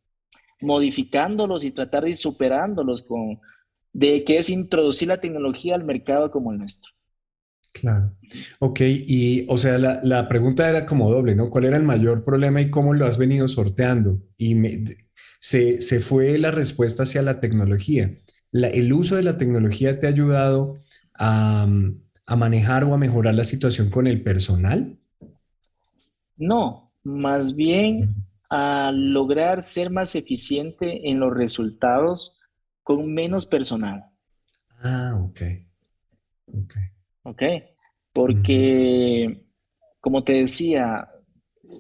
[0.62, 3.42] modificándolos y tratar de ir superándolos con,
[3.92, 6.90] de que es introducir la tecnología al mercado como el nuestro.
[7.74, 8.16] Claro.
[8.60, 11.50] Ok, y o sea, la, pregunta era como doble, ¿no?
[11.50, 14.22] ¿Cuál era el mayor problema y cómo lo has venido sorteando?
[14.38, 14.56] Y
[15.40, 18.16] se, fue la respuesta hacia la tecnología.
[18.54, 20.78] ¿El uso de la tecnología te ha ayudado
[21.16, 21.68] a,
[22.26, 24.98] a manejar o a mejorar la situación con el personal?
[26.38, 28.16] No, más bien
[28.50, 32.40] a lograr ser más eficiente en los resultados
[32.84, 34.06] con menos personal.
[34.84, 35.42] Ah, ok.
[36.48, 36.76] Ok.
[37.24, 37.42] ¿ok?
[38.12, 39.46] Porque,
[40.00, 41.10] como te decía,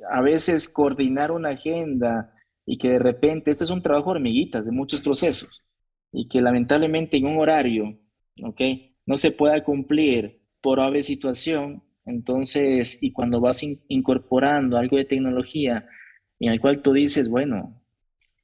[0.10, 2.34] a veces coordinar una agenda
[2.66, 5.66] y que de repente, este es un trabajo hormiguitas de muchos procesos
[6.12, 8.00] y que lamentablemente en un horario,
[8.42, 8.62] ¿ok?
[9.06, 15.88] No se pueda cumplir por ave situación, entonces, y cuando vas incorporando algo de tecnología
[16.40, 17.82] en el cual tú dices, bueno,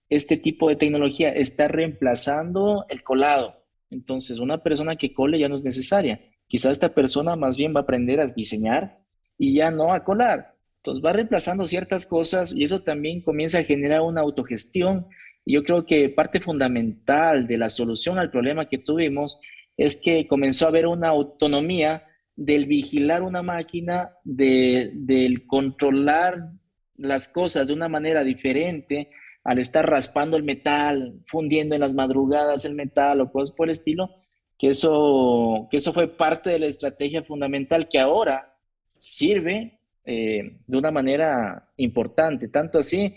[0.10, 3.66] este tipo de tecnología está reemplazando el colado.
[3.90, 6.22] Entonces, una persona que cole ya no es necesaria.
[6.48, 9.00] Quizás esta persona más bien va a aprender a diseñar
[9.38, 10.56] y ya no a colar.
[10.78, 15.08] Entonces va reemplazando ciertas cosas y eso también comienza a generar una autogestión.
[15.46, 19.40] Y yo creo que parte fundamental de la solución al problema que tuvimos
[19.80, 22.04] es que comenzó a haber una autonomía
[22.36, 26.52] del vigilar una máquina, de, del controlar
[26.96, 29.10] las cosas de una manera diferente,
[29.44, 33.72] al estar raspando el metal, fundiendo en las madrugadas el metal o cosas por el
[33.72, 34.10] estilo,
[34.58, 38.54] que eso, que eso fue parte de la estrategia fundamental que ahora
[38.98, 43.16] sirve eh, de una manera importante, tanto así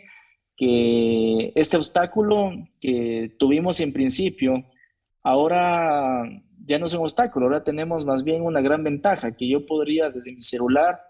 [0.56, 4.64] que este obstáculo que tuvimos en principio,
[5.22, 6.22] ahora
[6.64, 10.10] ya no es un obstáculo, ahora tenemos más bien una gran ventaja, que yo podría
[10.10, 11.00] desde mi celular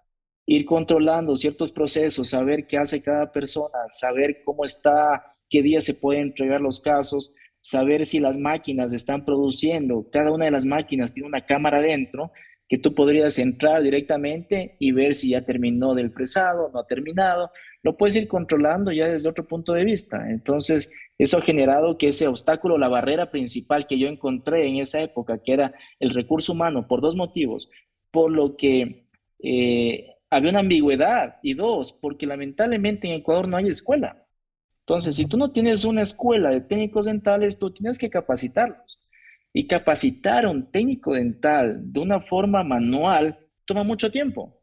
[0.46, 5.94] ir controlando ciertos procesos, saber qué hace cada persona, saber cómo está, qué día se
[5.94, 10.08] pueden entregar los casos, saber si las máquinas están produciendo.
[10.10, 12.32] Cada una de las máquinas tiene una cámara dentro
[12.68, 17.50] que tú podrías entrar directamente y ver si ya terminó del fresado, no ha terminado.
[17.82, 20.30] Lo puedes ir controlando ya desde otro punto de vista.
[20.30, 25.00] Entonces, eso ha generado que ese obstáculo, la barrera principal que yo encontré en esa
[25.02, 27.68] época, que era el recurso humano, por dos motivos.
[28.10, 29.06] Por lo que
[29.42, 34.24] eh, había una ambigüedad y dos, porque lamentablemente en Ecuador no hay escuela.
[34.86, 39.00] Entonces, si tú no tienes una escuela de técnicos dentales, tú tienes que capacitarlos.
[39.52, 44.61] Y capacitar a un técnico dental de una forma manual toma mucho tiempo.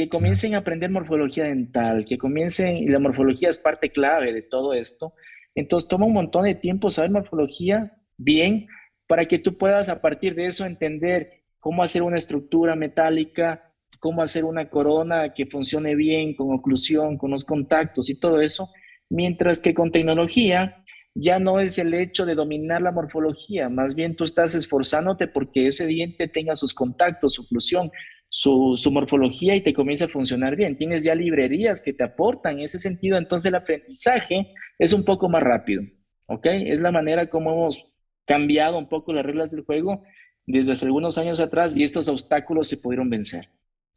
[0.00, 4.40] Que comiencen a aprender morfología dental, que comiencen, y la morfología es parte clave de
[4.40, 5.12] todo esto.
[5.54, 8.66] Entonces, toma un montón de tiempo saber morfología bien
[9.06, 14.22] para que tú puedas a partir de eso entender cómo hacer una estructura metálica, cómo
[14.22, 18.70] hacer una corona que funcione bien, con oclusión, con los contactos y todo eso.
[19.10, 20.82] Mientras que con tecnología
[21.14, 25.66] ya no es el hecho de dominar la morfología, más bien tú estás esforzándote porque
[25.66, 27.90] ese diente tenga sus contactos, su oclusión,
[28.30, 30.78] su, morfología y te comience a funcionar bien.
[30.78, 35.28] Tienes ya librerías que te aportan en ese sentido, entonces el aprendizaje es un poco
[35.28, 35.82] más rápido,
[36.26, 36.46] ¿ok?
[36.46, 37.92] Es la manera como hemos
[38.24, 40.02] cambiado un poco las reglas del juego
[40.46, 43.44] desde hace algunos años atrás y estos obstáculos se pudieron vencer.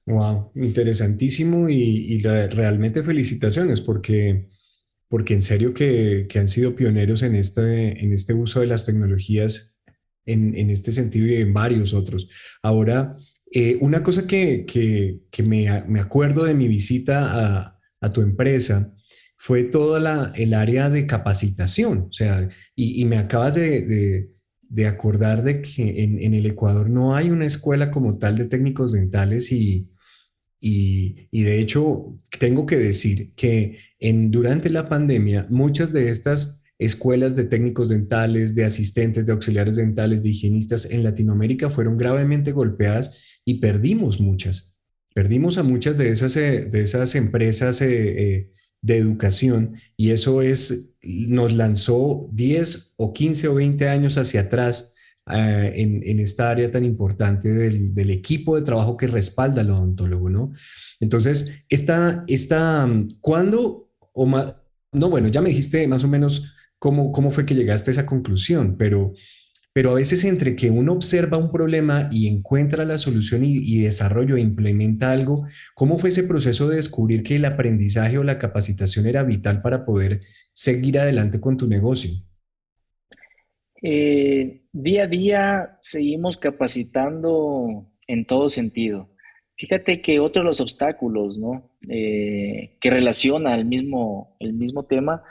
[0.05, 4.49] Wow, interesantísimo y, y realmente felicitaciones porque
[5.13, 9.77] porque en serio que, han sido pioneros en este, en este uso de las tecnologías
[10.25, 12.27] en, este sentido y en varios otros.
[12.63, 13.15] Ahora,
[13.55, 14.65] eh, una cosa que,
[15.43, 17.69] me, acuerdo de mi visita
[18.01, 18.91] a, tu empresa
[19.37, 24.29] fue toda el área de capacitación, o sea, y, me acabas de,
[24.87, 29.51] acordar de que en, el Ecuador no hay una escuela como tal de técnicos dentales
[29.51, 29.87] y,
[30.59, 37.35] y, de hecho, tengo que decir que en, durante la pandemia, muchas de estas escuelas
[37.35, 43.32] de técnicos dentales, de asistentes, de auxiliares dentales, de higienistas en Latinoamérica fueron gravemente golpeadas
[43.45, 44.77] y perdimos muchas.
[45.13, 47.87] Perdimos a muchas de esas, eh, de esas empresas eh,
[48.17, 54.41] eh, de educación y eso es, nos lanzó 10 o 15 o 20 años hacia
[54.41, 54.93] atrás
[55.31, 60.51] eh, en, esta área tan importante del, equipo de trabajo que respalda al odontólogo, ¿no?
[60.99, 62.89] Entonces, esta, esta,
[63.21, 64.27] ¿cuándo o
[64.91, 68.05] no, bueno, ya me dijiste más o menos cómo, cómo fue que llegaste a esa
[68.05, 69.13] conclusión, pero,
[69.73, 74.37] pero a veces entre que uno observa un problema y encuentra la solución y, desarrollo
[74.37, 79.07] e implementa algo, ¿cómo fue ese proceso de descubrir que el aprendizaje o la capacitación
[79.07, 80.21] era vital para poder
[80.53, 82.11] seguir adelante con tu negocio?
[83.81, 89.09] Eh, día a día seguimos capacitando en todo sentido.
[89.57, 91.71] Fíjate que otro de los obstáculos ¿no?
[91.89, 95.23] Eh, que relaciona el mismo, el mismo tema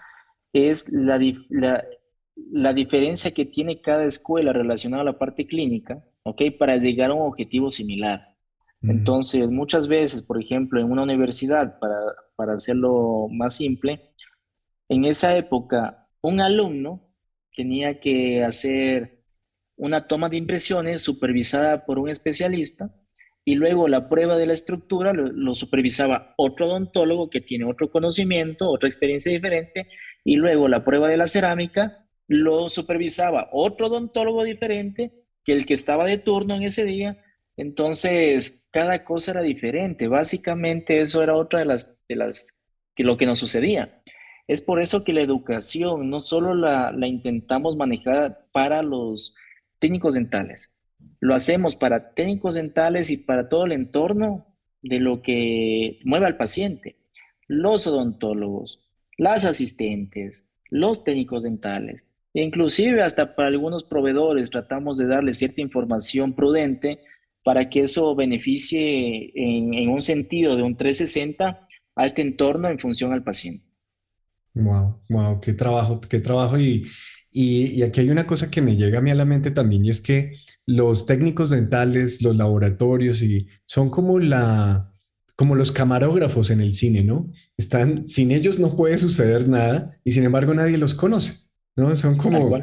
[0.53, 1.19] es la,
[1.49, 1.85] la,
[2.75, 6.51] diferencia que tiene cada escuela relacionada a la parte clínica ¿okay?
[6.51, 8.29] para llegar a un objetivo similar.
[8.83, 11.99] Entonces, muchas veces, por ejemplo, en una universidad, para,
[12.35, 14.11] para hacerlo más simple,
[14.89, 17.09] en esa época, un alumno
[17.55, 19.23] tenía que hacer
[19.77, 22.95] una toma de impresiones supervisada por un especialista
[23.45, 28.71] y luego la prueba de la estructura lo, supervisaba otro odontólogo que tiene otro conocimiento,
[28.71, 29.89] otra experiencia diferente
[30.25, 35.13] y luego la prueba de la cerámica lo supervisaba otro odontólogo diferente
[35.45, 37.23] que el que estaba de turno en ese día.
[37.57, 40.09] Entonces, cada cosa era diferente.
[40.09, 42.65] Básicamente, eso era otra de las, de las,
[42.95, 44.03] que lo que nos sucedía.
[44.49, 49.35] Es por eso que la educación no solo la, la intentamos manejar para los
[49.79, 50.83] técnicos dentales,
[51.21, 54.47] lo hacemos para técnicos dentales y para todo el entorno
[54.83, 56.97] de lo que mueve al paciente.
[57.47, 62.05] Los odontólogos, las asistentes, los técnicos dentales,
[62.35, 67.01] inclusive hasta para algunos proveedores tratamos de darle cierta información prudente
[67.45, 73.13] para que eso beneficie en, un sentido de un 360 a este entorno en función
[73.13, 73.65] al paciente.
[74.55, 76.59] Wow, wow, qué trabajo, qué trabajo.
[76.59, 76.85] Y,
[77.31, 79.85] y, y, aquí hay una cosa que me llega a mí a la mente también
[79.85, 80.35] y es que
[80.67, 84.93] los técnicos dentales, los laboratorios y son como la,
[85.37, 87.31] como los camarógrafos en el cine, ¿no?
[87.57, 91.95] Están, sin ellos no puede suceder nada y sin embargo nadie los conoce, ¿no?
[91.97, 92.59] Son como,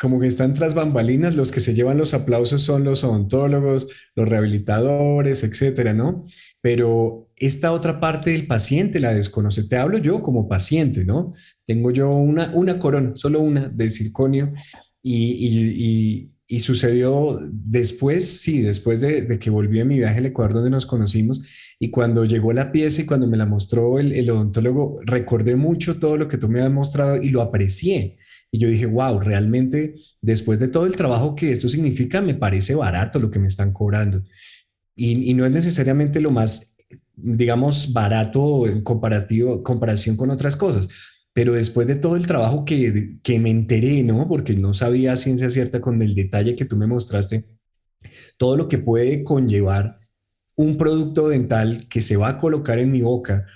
[0.00, 3.86] como que están tras bambalinas, los que se llevan los aplausos son los odontólogos,
[4.16, 6.24] los rehabilitadores, etcétera, ¿no?
[6.62, 9.64] Pero esta otra parte del paciente la desconoce.
[9.64, 11.34] Te hablo yo como paciente, ¿no?
[11.66, 14.54] Tengo yo una, una corona, solo una de circonio
[15.02, 20.54] y, y, sucedió después, sí, después de, de, que volví a mi viaje al Ecuador
[20.54, 21.42] donde nos conocimos
[21.78, 25.98] y cuando llegó la pieza y cuando me la mostró el, el odontólogo, recordé mucho
[25.98, 28.16] todo lo que tú me has mostrado y lo aprecié
[28.52, 32.74] y yo dije, wow, realmente después de todo el trabajo que esto significa, me parece
[32.74, 34.22] barato lo que me están cobrando.
[34.96, 36.76] Y, no es necesariamente lo más,
[37.16, 40.88] digamos, barato en comparativo, comparación con otras cosas.
[41.32, 44.28] Pero después de todo el trabajo que, que me enteré, ¿no?
[44.28, 47.46] Porque no sabía ciencia cierta con el detalle que tú me mostraste,
[48.36, 49.96] todo lo que puede conllevar
[50.56, 53.46] un producto dental que se va a colocar en mi boca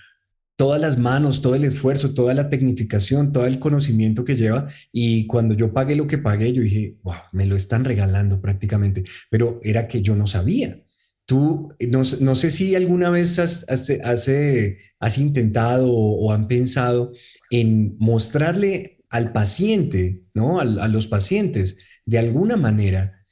[0.56, 4.68] todas las manos, todo el esfuerzo, toda la tecnificación, todo el conocimiento que lleva.
[4.92, 9.04] Y cuando yo pagué lo que pagué, yo dije, wow, me lo están regalando prácticamente,
[9.30, 10.80] pero era que yo no sabía.
[11.26, 17.12] Tú, no, sé si alguna vez has, has, intentado o, han pensado
[17.50, 20.60] en mostrarle al paciente, ¿no?
[20.60, 23.26] a los pacientes, de alguna manera,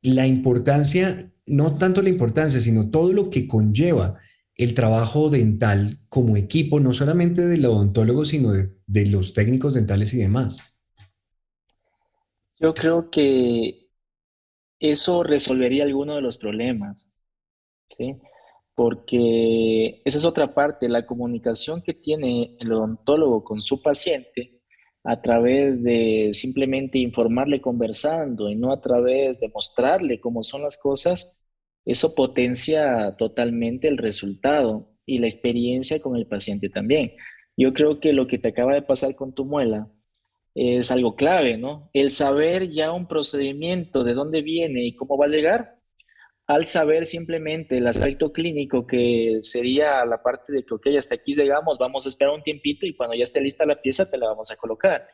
[0.00, 4.18] la importancia, no tanto la importancia, sino todo lo que conlleva
[4.58, 10.18] el trabajo dental como equipo, no solamente del odontólogo, sino de, los técnicos dentales y
[10.18, 10.74] demás?
[12.58, 13.88] Yo creo que
[14.80, 17.08] eso resolvería alguno de los problemas,
[17.88, 18.16] ¿sí?
[18.74, 24.60] Porque esa es otra parte, la comunicación que tiene el odontólogo con su paciente
[25.04, 30.78] a través de simplemente informarle conversando y no a través de mostrarle cómo son las
[30.78, 31.47] cosas,
[31.88, 37.12] eso potencia totalmente el resultado y la experiencia con el paciente también.
[37.56, 39.90] Yo creo que lo que te acaba de pasar con tu muela
[40.54, 41.88] es algo clave, ¿no?
[41.94, 45.78] El saber ya un procedimiento, de dónde viene y cómo va a llegar,
[46.46, 51.32] al saber simplemente el aspecto clínico que sería la parte de que, ok, hasta aquí
[51.32, 54.26] llegamos, vamos a esperar un tiempito y cuando ya esté lista la pieza te la
[54.28, 55.08] vamos a colocar.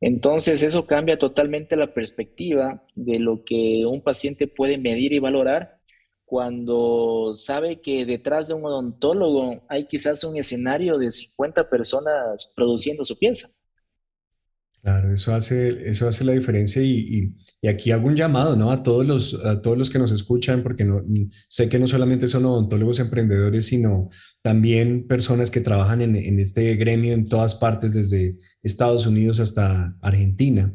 [0.00, 5.77] Entonces eso cambia totalmente la perspectiva de lo que un paciente puede medir y valorar
[6.28, 13.02] cuando sabe que detrás de un odontólogo hay quizás un escenario de 50 personas produciendo
[13.04, 13.48] su pieza.
[14.82, 17.34] Claro, eso hace, eso hace la diferencia y,
[17.68, 18.70] aquí hago un llamado ¿no?
[18.70, 21.02] a, todos los, a todos los que nos escuchan, porque no,
[21.48, 24.08] sé que no solamente son odontólogos emprendedores, sino
[24.42, 29.96] también personas que trabajan en, en este gremio en todas partes, desde Estados Unidos hasta
[30.02, 30.74] Argentina.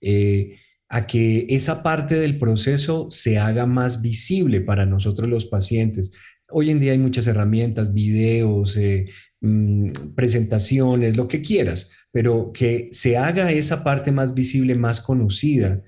[0.00, 0.56] Eh,
[0.94, 6.12] a que esa parte del proceso se haga más visible para nosotros los pacientes.
[6.50, 9.06] Hoy en día hay muchas herramientas, videos, eh,
[9.40, 15.82] mm, presentaciones, lo que quieras, pero que se haga esa parte más visible, más conocida,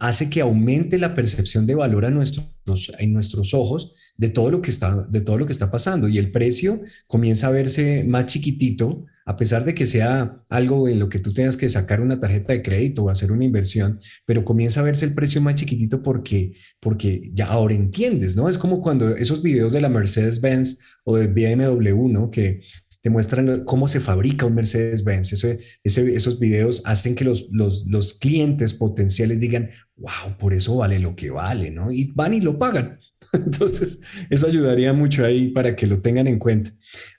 [0.00, 4.70] hace que aumente la percepción de valor a en nuestros ojos de todo, lo que
[4.70, 9.06] está, de todo lo que está pasando y el precio comienza a verse más chiquitito
[9.26, 12.52] a pesar de que sea algo en lo que tú tengas que sacar una tarjeta
[12.52, 16.52] de crédito o hacer una inversión, pero comienza a verse el precio más chiquitito porque,
[16.80, 18.48] porque ya ahora entiendes, ¿no?
[18.48, 22.30] Es como cuando esos videos de la Mercedes-Benz o de BMW, ¿no?
[22.30, 22.62] Que
[23.00, 25.32] te muestran cómo se fabrica un Mercedes-Benz.
[25.82, 31.16] Esos videos hacen que los, los, los, clientes potenciales digan, wow, por eso vale lo
[31.16, 31.90] que vale, ¿no?
[31.90, 32.98] Y van y lo pagan.
[33.32, 34.00] Entonces,
[34.30, 36.70] eso ayudaría mucho ahí para que lo tengan en cuenta.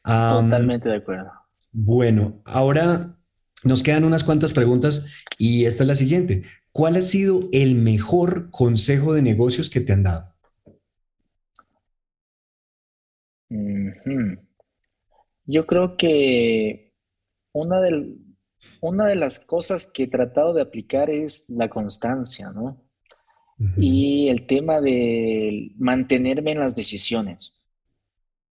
[0.05, 1.31] Totalmente de acuerdo.
[1.79, 3.19] Bueno, ahora
[3.63, 5.05] nos quedan unas cuantas preguntas
[5.37, 6.41] y esta es la siguiente.
[6.71, 10.33] ¿Cuál ha sido el mejor consejo de negocios que te han dado?
[15.45, 16.95] Yo creo que
[17.51, 18.15] una de,
[18.81, 22.83] una de las cosas que he tratado de aplicar es la constancia, ¿no?
[23.77, 27.56] y el tema de mantenerme en las decisiones.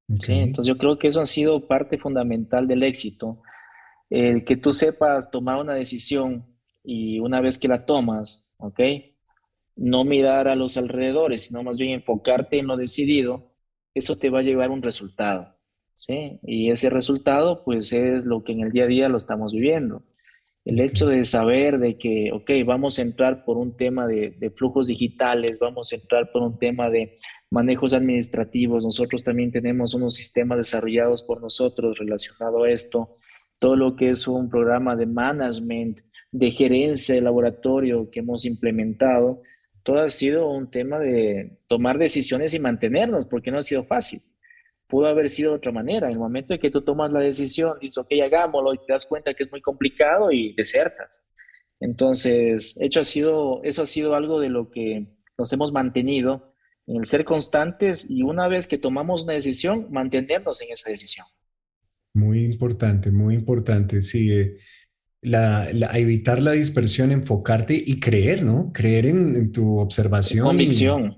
[0.08, 3.42] Entonces yo creo que eso ha sido parte fundamental del éxito.
[4.08, 6.46] El que tú sepas tomar una decisión
[6.84, 8.80] y una vez que la tomas, ¿ok?
[9.74, 13.52] No mirar a los alrededores, sino más bien enfocarte en lo decidido,
[13.94, 15.56] eso te va a llevar un resultado,
[15.94, 16.34] ¿sí?
[16.42, 20.04] Y ese resultado, pues es lo que en el día a día lo estamos viviendo.
[20.66, 24.88] El hecho de saber de que, ok, vamos a entrar por un tema de, flujos
[24.88, 27.16] digitales, vamos a entrar por un tema de
[27.50, 33.16] manejos administrativos, nosotros también tenemos unos sistemas desarrollados por nosotros relacionado a esto,
[33.58, 36.00] todo lo que es un programa de management,
[36.32, 39.42] de gerencia de laboratorio que hemos implementado,
[39.82, 44.20] todo ha sido un tema de tomar decisiones y mantenernos, porque no ha sido fácil
[44.86, 46.06] pudo haber sido de otra manera.
[46.06, 49.06] En el momento en que tú tomas la decisión, dices, ok, hagámoslo, y te das
[49.06, 51.26] cuenta que es muy complicado y desertas.
[51.80, 56.54] Entonces, hecho ha sido, eso ha sido algo de lo que nos hemos mantenido
[56.86, 61.26] en el ser constantes y una vez que tomamos una decisión, mantenernos en esa decisión.
[62.14, 64.32] Muy importante, muy importante, sí.
[64.32, 64.56] Eh,
[65.22, 68.70] la, evitar la dispersión, enfocarte y creer, ¿no?
[68.72, 70.46] Creer en, tu observación.
[70.46, 71.12] Convicción.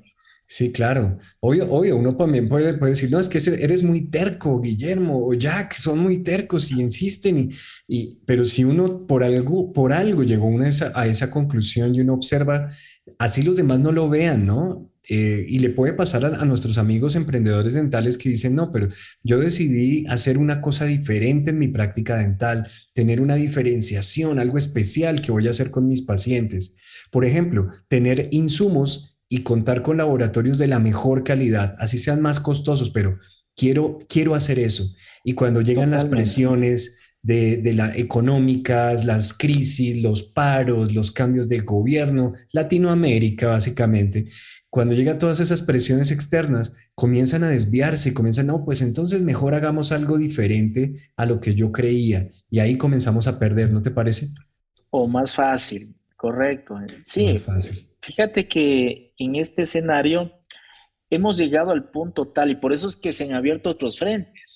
[0.47, 1.19] Sí, claro.
[1.41, 5.35] Obvio, obvio, uno también puede, puede, decir, no, es que eres muy terco, Guillermo o
[5.35, 7.51] Jack, son muy tercos y insisten,
[7.87, 10.51] y, pero si uno por algo, por algo llegó
[10.95, 12.71] a esa conclusión y uno observa,
[13.19, 14.91] así los demás no lo vean, ¿no?
[15.11, 18.89] Eh, y le puede pasar a, a, nuestros amigos emprendedores dentales que dicen, no, pero
[19.23, 25.23] yo decidí hacer una cosa diferente en mi práctica dental, tener una diferenciación, algo especial
[25.23, 26.77] que voy a hacer con mis pacientes.
[27.11, 32.39] Por ejemplo, tener insumos y contar con laboratorios de la mejor calidad, así sean más
[32.39, 33.19] costosos, pero
[33.57, 34.95] quiero, quiero hacer eso.
[35.25, 41.49] Y cuando llegan las presiones de, de las económicas, las crisis, los paros, los cambios
[41.49, 44.27] de gobierno, Latinoamérica básicamente,
[44.71, 49.93] cuando llegan todas esas presiones externas, comienzan a desviarse, comienzan, no, pues entonces mejor hagamos
[49.93, 52.29] algo diferente a lo que yo creía.
[52.51, 54.29] Y ahí comenzamos a perder, ¿no te parece?
[54.91, 56.77] O más fácil, correcto.
[57.03, 57.89] Sí, más fácil.
[58.03, 60.33] Fíjate que en este escenario
[61.11, 64.48] hemos llegado al punto tal, y por eso es que se han abierto otros frentes.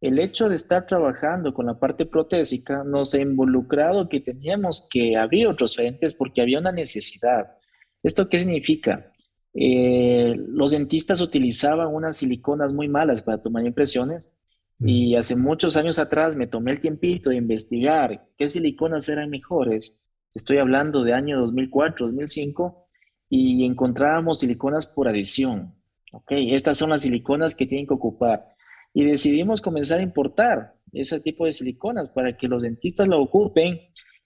[0.00, 5.16] El hecho de estar trabajando con la parte protésica nos ha involucrado que teníamos que
[5.16, 7.56] abrir otros frentes porque había una necesidad.
[8.02, 9.12] ¿Esto qué significa?
[9.54, 14.30] Eh, los dentistas utilizaban unas siliconas muy malas para tomar impresiones
[14.78, 20.08] y hace muchos años atrás me tomé el tiempito de investigar qué siliconas eran mejores.
[20.32, 22.86] Estoy hablando de año 2004, 2005
[23.28, 25.74] y encontrábamos siliconas por adición.
[26.12, 26.30] ¿ok?
[26.30, 28.54] Estas son las siliconas que tienen que ocupar.
[28.94, 33.80] Y decidimos comenzar a importar ese tipo de siliconas para que los dentistas lo ocupen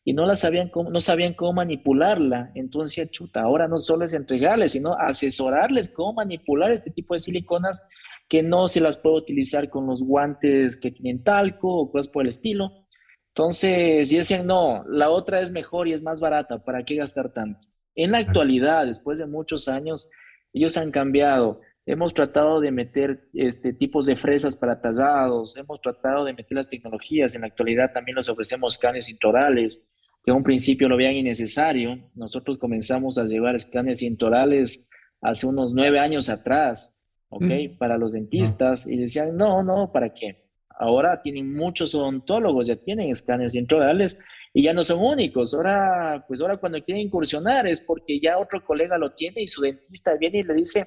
[0.04, 2.50] y no, las sabían cómo, no sabían cómo manipularla.
[2.54, 7.86] Entonces, chuta, ahora no solo es entregarles, sino asesorarles cómo manipular este tipo de siliconas
[8.28, 12.22] que no se las puede utilizar con los guantes que tienen talco o cosas por
[12.22, 12.72] el estilo.
[13.28, 17.32] Entonces, y decían, no, la otra es mejor y es más barata, ¿para qué gastar
[17.32, 17.66] tanto?
[17.94, 20.10] En la actualidad, después de muchos años,
[20.52, 21.60] ellos han cambiado.
[21.84, 26.68] Hemos tratado de meter este, tipos de fresas para tallados, hemos tratado de meter las
[26.68, 27.34] tecnologías.
[27.34, 31.98] En la actualidad también les ofrecemos escáneres intorales, que en un principio lo veían innecesario.
[32.14, 37.42] Nosotros comenzamos a llevar escáneres intorales hace unos nueve años atrás, ¿ok?
[37.42, 37.78] Mm.
[37.78, 40.50] Para los dentistas y decían, no, no, ¿para qué?
[40.68, 44.20] Ahora tienen muchos odontólogos, ya tienen escáneres intorales
[44.54, 45.52] y ya no son únicos.
[45.52, 49.62] Ahora, pues ahora cuando quieren incursionar es porque ya otro colega lo tiene y su
[49.62, 50.84] dentista viene y le dice,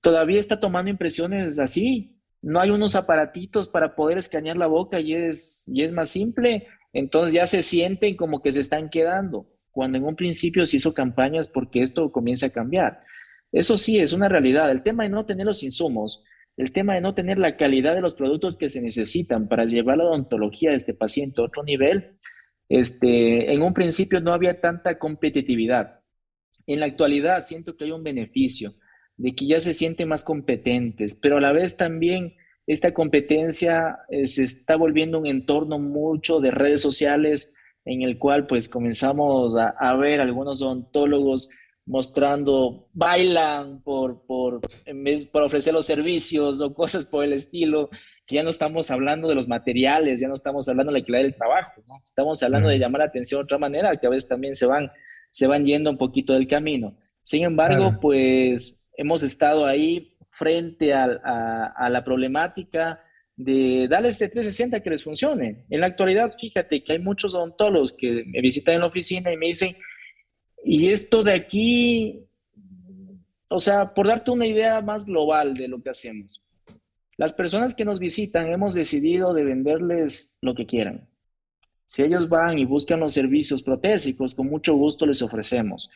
[0.00, 2.16] todavía está tomando impresiones así.
[2.40, 6.66] No hay unos aparatitos para poder escanear la boca y es, y es más simple.
[6.92, 10.94] Entonces ya se sienten como que se están quedando, cuando en un principio se hizo
[10.94, 13.00] campañas porque esto comienza a cambiar.
[13.52, 14.70] Eso sí, es una realidad.
[14.70, 16.24] El tema de no tener los insumos,
[16.56, 19.98] el tema de no tener la calidad de los productos que se necesitan para llevar
[19.98, 22.18] la odontología de este paciente a otro nivel,
[22.68, 26.00] este, en un principio no había tanta competitividad.
[26.66, 28.72] En la actualidad siento que hay un beneficio
[29.18, 32.34] de que ya se sienten más competentes, pero a la vez también
[32.66, 37.54] esta competencia eh, se está volviendo un entorno mucho de redes sociales
[37.84, 41.48] en el cual pues comenzamos a, a ver algunos odontólogos
[41.88, 47.88] mostrando, bailan por, por, en vez, por ofrecer los servicios o cosas por el estilo,
[48.26, 51.22] que ya no estamos hablando de los materiales, ya no estamos hablando de la calidad
[51.22, 51.94] del trabajo, ¿no?
[52.04, 54.92] estamos hablando de llamar la atención de otra manera, que a veces también se van,
[55.30, 56.94] se van yendo un poquito del camino.
[57.22, 61.04] Sin embargo, pues hemos estado ahí frente a,
[61.74, 63.02] a, la problemática
[63.34, 65.64] de darles este 360 que les funcione.
[65.70, 69.38] En la actualidad, fíjate que hay muchos odontólogos que me visitan en la oficina y
[69.38, 69.74] me dicen,
[70.62, 72.28] y esto de aquí
[73.48, 76.42] o sea, por darte una idea más global de lo que hacemos.
[77.16, 81.08] Las personas que nos visitan hemos decidido de venderles lo que quieran.
[81.88, 85.90] Si ellos van y buscan los servicios protésicos, con mucho gusto les ofrecemos.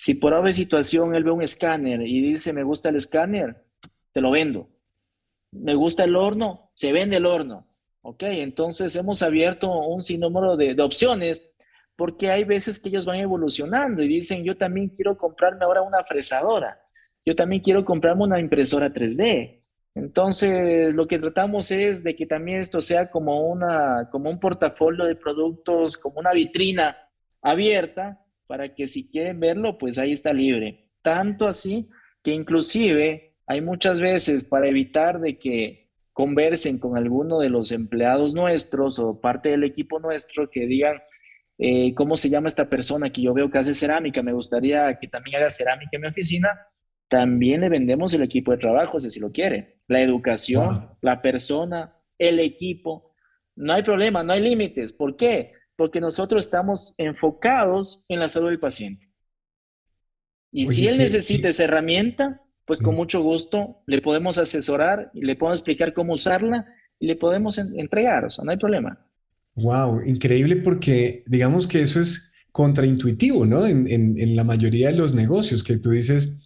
[0.00, 3.64] Si por alguna situación él ve un escáner y dice, me gusta el escáner,
[4.12, 4.68] te lo vendo.
[5.50, 7.66] Me gusta el horno, se vende el horno.
[8.02, 11.50] Ok, entonces hemos abierto un sinnúmero de, de opciones
[11.96, 16.04] porque hay veces que ellos van evolucionando y dicen, yo también quiero comprarme ahora una
[16.04, 16.80] fresadora,
[17.26, 19.64] yo también quiero comprarme una impresora 3D.
[19.96, 25.06] Entonces, lo que tratamos es de que también esto sea como, una, como un portafolio
[25.06, 26.96] de productos, como una vitrina
[27.42, 30.90] abierta, para que si quieren verlo, pues ahí está libre.
[31.02, 31.88] Tanto así
[32.24, 38.34] que inclusive hay muchas veces para evitar de que conversen con alguno de los empleados
[38.34, 41.00] nuestros o parte del equipo nuestro que digan,
[41.58, 44.22] eh, ¿cómo se llama esta persona que yo veo que hace cerámica?
[44.22, 46.48] Me gustaría que también haga cerámica en mi oficina.
[47.08, 49.80] También le vendemos el equipo de trabajo, si lo quiere.
[49.86, 53.14] La educación, la persona, el equipo.
[53.56, 54.92] No hay problema, no hay límites.
[54.92, 55.52] ¿Por qué?
[55.78, 59.08] Porque nosotros estamos enfocados en la salud del paciente.
[60.50, 62.98] Y si él necesita esa herramienta, pues con mm.
[62.98, 66.66] mucho gusto le podemos asesorar y le podemos explicar cómo usarla
[66.98, 69.06] y le podemos entregar, o sea, no hay problema.
[69.54, 73.66] Wow, increíble porque digamos que eso es contraintuitivo, ¿no?
[73.66, 76.40] En, la mayoría de los negocios que tú dices,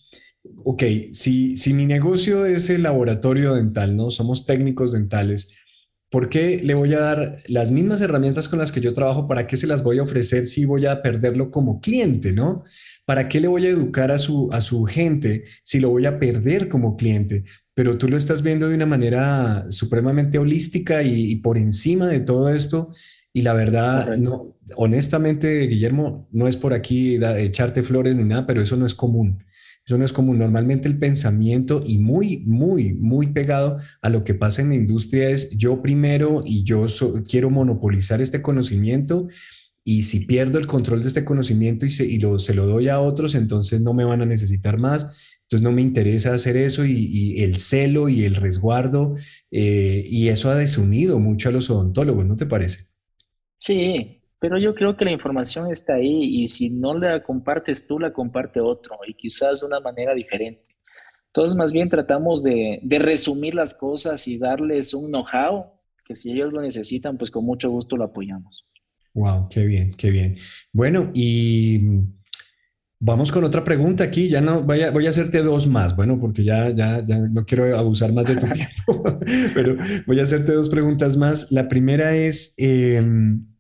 [0.65, 4.11] ok, si, si mi negocio es el laboratorio dental, ¿no?
[4.11, 5.51] Somos técnicos dentales,
[6.13, 9.27] ¿por qué le voy a dar las mismas herramientas con las que yo trabajo?
[9.27, 12.63] ¿Para qué se las voy a ofrecer si voy a perderlo como cliente, ¿no?
[13.05, 16.21] ¿Para qué le voy a educar a su, a su gente si lo voy a
[16.21, 17.43] perder como cliente?
[17.75, 22.51] pero tú lo estás viendo de una manera supremamente holística y, por encima de todo
[22.55, 22.95] esto.
[23.33, 28.61] Y la verdad, no, honestamente, Guillermo, no es por aquí echarte flores ni nada, pero
[28.61, 29.45] eso no es común.
[29.85, 30.39] Eso no es común.
[30.39, 35.31] Normalmente el pensamiento y muy, muy, muy pegado a lo que pasa en la industria
[35.31, 36.87] es yo primero y yo
[37.29, 39.27] quiero monopolizar este conocimiento
[39.85, 42.89] y si pierdo el control de este conocimiento y, se, y lo, se lo doy
[42.89, 46.87] a otros, entonces no me van a necesitar más entonces no me interesa hacer eso
[46.87, 49.17] y, el celo y el resguardo,
[49.51, 52.87] eh, y eso ha desunido mucho a los odontólogos, ¿no te parece?
[53.59, 58.01] Sí, pero yo creo que la información está ahí y si no la compartes tú,
[58.01, 60.67] la comparte otro y quizás de una manera diferente.
[61.29, 65.67] Entonces, más bien tratamos de, de resumir las cosas y darles un know-how
[66.05, 68.67] que si ellos lo necesitan, pues con mucho gusto lo apoyamos.
[69.15, 70.37] Wow, qué bien, qué bien.
[70.73, 72.03] Bueno, y
[73.05, 74.29] Vamos con otra pregunta aquí.
[74.29, 75.97] Ya no voy a, voy a hacerte dos más.
[75.97, 79.03] Bueno, porque ya, ya, ya no quiero abusar más de tu tiempo,
[79.55, 79.77] pero
[80.07, 81.51] voy a hacerte dos preguntas más.
[81.51, 83.52] La primera es, em,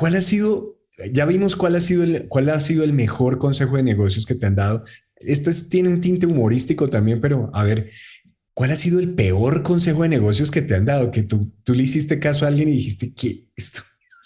[0.00, 0.78] ¿cuál ha sido,
[1.12, 4.34] ya vimos cuál ha sido el, cuál ha sido el mejor consejo de negocios que
[4.34, 4.82] te han dado?
[5.16, 7.90] Este tiene un tinte humorístico también, pero a ver,
[8.54, 11.10] ¿cuál ha sido el peor consejo de negocios que te han dado?
[11.10, 13.82] Que tú, tú le hiciste caso a alguien y dijiste que esto,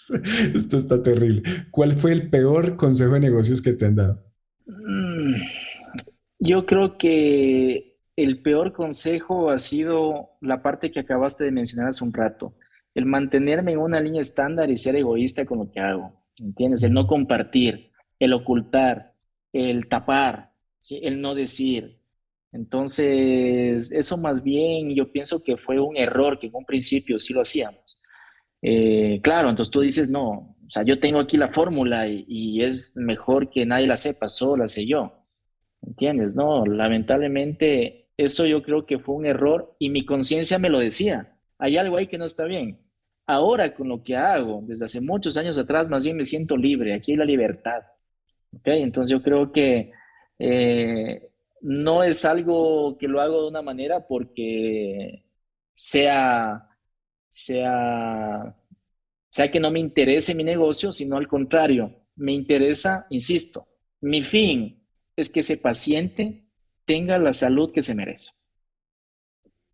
[0.55, 1.43] esto está terrible.
[1.71, 4.23] ¿Cuál fue el peor consejo de negocios que te han dado?
[4.67, 5.33] Mm,
[6.39, 12.05] yo creo que el peor consejo ha sido la parte que acabaste de mencionar hace
[12.05, 12.55] un rato,
[12.95, 16.81] el mantenerme en una línea estándar y ser egoísta con lo que hago, ¿entiendes?
[16.83, 19.13] El no compartir, el ocultar,
[19.53, 20.53] el tapar,
[20.89, 21.99] el no decir.
[22.51, 27.33] Entonces, eso más bien yo pienso que fue un error que en un principio sí
[27.33, 27.97] lo hacíamos.
[28.61, 32.95] Eh, claro, entonces tú dices, no, o sea, yo tengo aquí la fórmula y, es
[32.95, 35.13] mejor que nadie la sepa, solo la sé yo.
[35.81, 36.35] ¿Entiendes?
[36.35, 41.37] No, lamentablemente eso yo creo que fue un error y mi conciencia me lo decía.
[41.59, 42.84] Hay algo ahí que no está bien.
[43.27, 46.93] Ahora con lo que hago, desde hace muchos años atrás, más bien me siento libre.
[46.93, 47.81] Aquí hay la libertad.
[48.57, 48.81] ¿Okay?
[48.81, 49.91] Entonces yo creo que
[50.39, 51.29] eh,
[51.61, 55.25] no es algo que lo hago de una manera porque
[55.73, 56.69] sea
[57.35, 58.55] sea,
[59.29, 63.67] sea que no me interese mi negocio, sino al contrario, me interesa, insisto,
[63.99, 66.47] mi fin es que ese paciente
[66.85, 68.31] tenga la salud que se merece.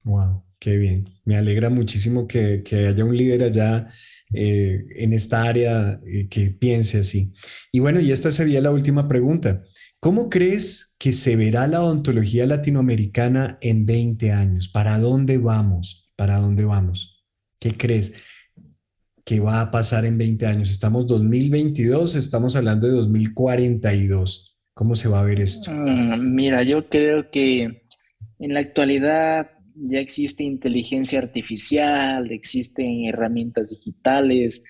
[0.03, 1.05] Wow, qué bien.
[1.25, 3.87] Me alegra muchísimo que, haya un líder allá
[4.31, 7.33] eh, en esta área eh, que piense así.
[7.71, 9.63] Y bueno, y esta sería la última pregunta.
[9.99, 14.69] ¿Cómo crees que se verá la odontología latinoamericana en 20 años?
[14.69, 16.11] ¿Para dónde vamos?
[16.15, 17.25] ¿Para dónde vamos?
[17.59, 18.13] ¿Qué crees
[19.25, 20.69] que va a pasar en 20 años?
[20.69, 24.59] Estamos 2022, estamos hablando de 2042.
[24.75, 25.71] ¿Cómo se va a ver esto?
[25.71, 27.83] Mm, mira, yo creo que
[28.39, 29.49] en la actualidad
[29.89, 34.63] ya existe inteligencia artificial, existen herramientas digitales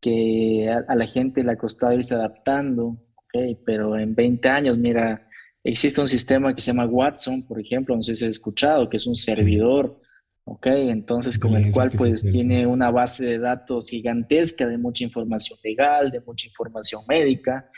[0.00, 2.98] que a, la gente le ha costado irse adaptando,
[3.64, 5.28] pero en 20 años, mira,
[5.64, 8.96] Existe un sistema que se llama Watson, por ejemplo, no sé si has escuchado, que
[8.96, 10.00] es un servidor,
[10.44, 10.66] ¿ok?
[10.66, 16.10] Entonces, con el cual pues tiene una base de datos gigantesca de mucha información legal,
[16.10, 17.68] de mucha información médica.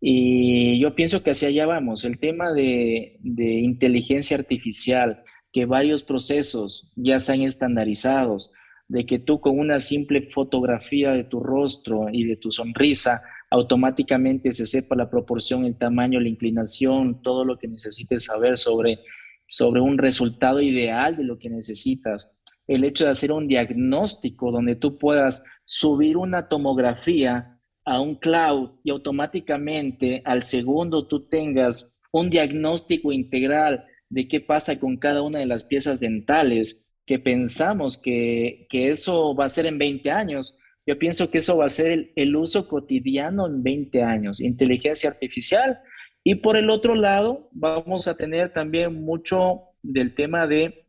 [0.00, 2.04] Y yo pienso que hacia allá vamos.
[2.04, 5.22] El tema de, de inteligencia artificial,
[5.52, 8.52] que varios procesos ya sean estandarizados,
[8.88, 14.52] de que tú con una simple fotografía de tu rostro y de tu sonrisa automáticamente
[14.52, 19.00] se sepa la proporción, el tamaño, la inclinación, todo lo que necesites saber sobre,
[19.46, 22.40] sobre un resultado ideal de lo que necesitas.
[22.68, 28.70] El hecho de hacer un diagnóstico donde tú puedas subir una tomografía a un cloud
[28.84, 35.38] y automáticamente al segundo tú tengas un diagnóstico integral de qué pasa con cada una
[35.38, 40.56] de las piezas dentales, que pensamos que, que eso va a ser en 20 años,
[40.86, 45.80] yo pienso que eso va a ser el, uso cotidiano en 20 años, inteligencia artificial.
[46.24, 50.86] Y por el otro lado, vamos a tener también mucho del tema de,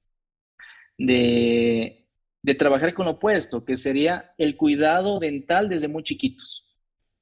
[0.98, 2.08] de,
[2.42, 6.68] de trabajar con lo opuesto, que sería el cuidado dental desde muy chiquitos.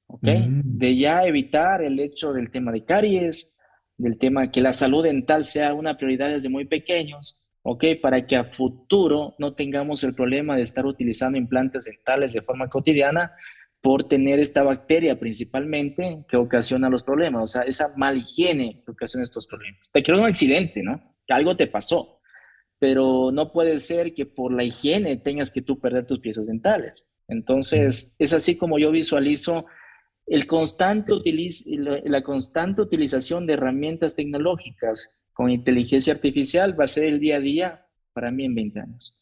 [0.06, 0.24] ¿Ok?
[0.24, 0.78] Mm.
[0.78, 3.59] De ya evitar el hecho del tema de caries,
[4.00, 7.84] del tema que la salud dental sea una prioridad desde muy pequeños ¿ok?
[8.00, 12.68] Para que a futuro no tengamos el problema de estar utilizando implantes dentales de forma
[12.68, 13.32] cotidiana
[13.80, 18.92] por tener esta bacteria principalmente que ocasiona los problemas, o sea, esa mal higiene que
[18.92, 19.90] ocasiona estos problemas.
[19.90, 21.16] Te quiero un accidente, ¿no?
[21.26, 22.20] Que algo te pasó,
[22.78, 27.08] pero no puede ser que por la higiene tengas que tú perder tus piezas dentales.
[27.26, 29.66] Entonces, es así como yo visualizo
[30.30, 31.12] el constante
[32.04, 37.40] la constante utilización de herramientas tecnológicas con inteligencia artificial va a ser el día a
[37.40, 39.20] día para mí en 20 años.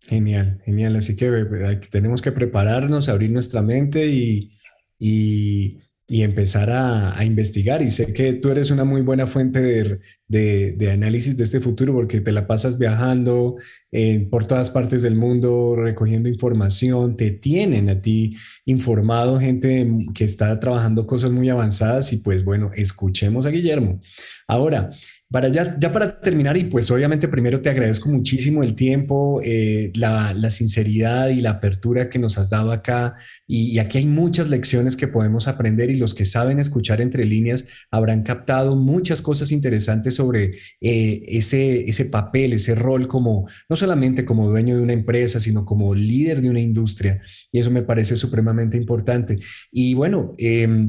[0.00, 0.96] Genial, genial.
[0.96, 4.50] Así que eh, tenemos que prepararnos, abrir nuestra mente y,
[4.98, 5.78] y,
[6.22, 7.82] empezar a, investigar.
[7.82, 11.92] Y sé que tú eres una muy buena fuente de, de, análisis de este futuro
[11.92, 13.56] porque te la pasas viajando
[13.92, 20.24] eh, por todas partes del mundo, recogiendo información, te tienen a ti informado gente que
[20.24, 24.00] está trabajando cosas muy avanzadas y pues bueno, escuchemos a Guillermo.
[24.48, 24.90] Ahora,
[25.30, 29.92] para ya, ya para terminar, y pues obviamente primero te agradezco muchísimo el tiempo, eh,
[29.94, 33.14] la, la, sinceridad y la apertura que nos has dado acá.
[33.46, 37.66] Y, aquí hay muchas lecciones que podemos aprender y los que saben escuchar entre líneas
[37.92, 40.50] habrán captado muchas cosas interesantes sobre
[40.80, 45.64] eh, ese, ese papel, ese rol como, no solamente como dueño de una empresa, sino
[45.64, 47.20] como líder de una industria.
[47.52, 49.38] Y eso me parece supremamente importante.
[49.70, 50.88] Y bueno, eh,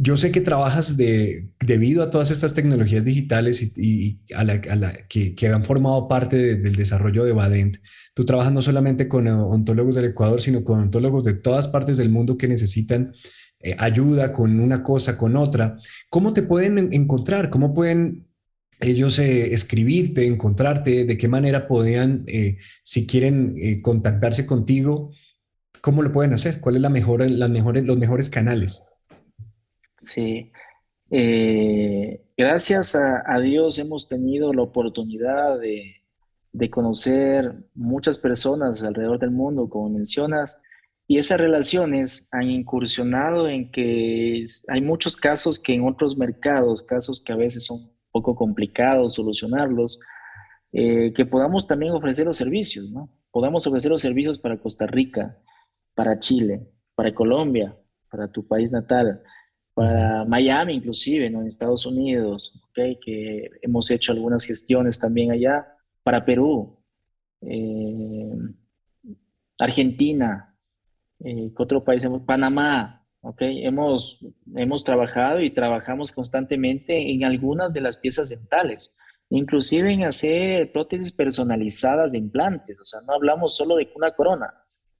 [0.00, 4.60] yo sé que trabajas de, debido a todas estas tecnologías digitales y, a la,
[5.08, 7.78] que, han formado parte del desarrollo de Badent.
[8.14, 12.10] Tú trabajas no solamente con ontólogos del Ecuador, sino con ontólogos de todas partes del
[12.10, 13.12] mundo que necesitan
[13.58, 15.78] eh, ayuda con una cosa, con otra.
[16.10, 17.50] ¿Cómo te pueden encontrar?
[17.50, 18.28] ¿Cómo pueden
[18.80, 21.06] ellos eh, escribirte, encontrarte?
[21.06, 25.10] ¿De qué manera podían, eh, si quieren contactarse contigo,
[25.80, 26.60] cómo lo pueden hacer?
[26.60, 28.84] ¿Cuáles son mejor, las mejores, los mejores canales?
[29.98, 30.52] Sí.
[31.10, 35.94] Eh, gracias a, Dios hemos tenido la oportunidad de,
[36.70, 40.60] conocer muchas personas alrededor del mundo, como mencionas,
[41.06, 47.20] y esas relaciones han incursionado en que hay muchos casos que en otros mercados, casos
[47.20, 49.98] que a veces son poco complicados solucionarlos,
[50.72, 53.10] eh, que podamos también ofrecer los servicios, ¿no?
[53.30, 55.38] Podamos ofrecer los servicios para Costa Rica,
[55.94, 57.76] para Chile, para Colombia,
[58.10, 59.22] para tu país natal
[59.78, 62.98] para Miami inclusive, en Estados Unidos, ¿okay?
[63.00, 65.68] que hemos hecho algunas gestiones también allá,
[66.02, 66.80] para Perú,
[67.42, 68.28] eh,
[69.56, 70.52] Argentina,
[71.20, 72.04] eh, ¿qué otro país?
[72.26, 73.64] Panamá, ¿okay?
[73.64, 74.18] hemos,
[74.56, 78.98] hemos trabajado y trabajamos constantemente en algunas de las piezas dentales,
[79.30, 84.52] inclusive en hacer prótesis personalizadas de implantes, o sea, no hablamos solo de una corona,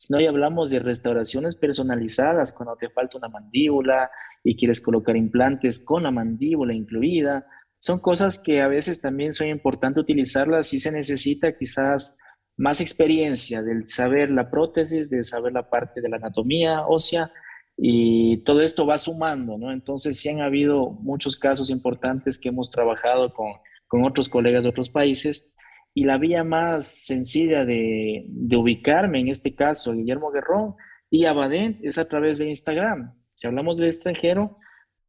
[0.09, 4.11] sino ya hablamos de restauraciones personalizadas cuando te falta una mandíbula
[4.43, 7.47] y quieres colocar implantes con la mandíbula incluida.
[7.79, 12.19] Son cosas que a veces también son importantes utilizarlas si se necesita quizás
[12.57, 17.31] más experiencia del saber la prótesis, de saber la parte de la anatomía ósea
[17.77, 19.71] y todo esto va sumando, ¿no?
[19.73, 23.53] Entonces sí han habido muchos casos importantes que hemos trabajado con,
[23.87, 25.55] con otros colegas de otros países
[25.99, 28.25] y la vía más sencilla de,
[28.57, 30.77] ubicarme, en este caso, Guillermo Guerrón
[31.11, 33.15] y Abadent, es a través de Instagram.
[33.35, 34.59] Si hablamos de extranjero,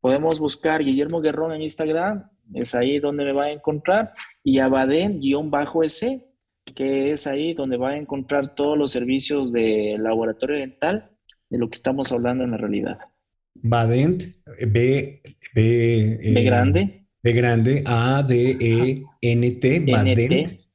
[0.01, 4.13] podemos buscar Guillermo Guerrón en Instagram, es ahí donde me va a encontrar,
[4.43, 6.25] y Abadent-S,
[6.73, 11.11] que es ahí donde va a encontrar todos los servicios de laboratorio dental
[11.51, 12.97] de lo que estamos hablando en la realidad.
[13.53, 14.23] Badent,
[14.65, 15.21] B,
[15.53, 20.68] B, B grande, B grande, A, D, E, N, T, Badent,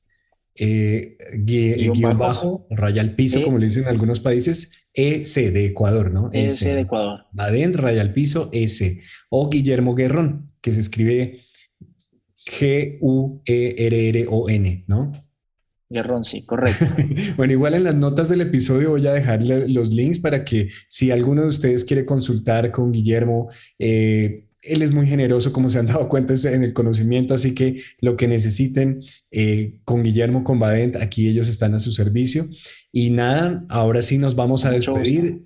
[0.55, 5.66] eh, guion, bajo, raya al piso, e como le dicen en algunos países, EC de
[5.66, 6.30] Ecuador, ¿no?
[6.32, 7.26] EC de Ecuador.
[7.32, 9.02] Badent, raya al piso, EC.
[9.30, 11.40] O Guillermo Guerrón, que se escribe
[12.46, 13.34] G-U-E-R-R-O-N,
[14.86, 15.12] ¿no?
[15.90, 16.86] Guerrón, sí, correcto.
[17.36, 21.11] bueno, igual en las notas del episodio voy a dejarle los links para que si
[21.11, 23.48] alguno de ustedes quiere consultar con Guillermo,
[23.78, 27.80] eh, él es muy generoso, como se han dado cuenta en el conocimiento, así que
[28.00, 29.00] lo que necesiten
[29.30, 32.46] eh, con Guillermo, con Badent, aquí ellos están a su servicio.
[32.92, 35.42] Y nada, ahora sí nos vamos a despedir.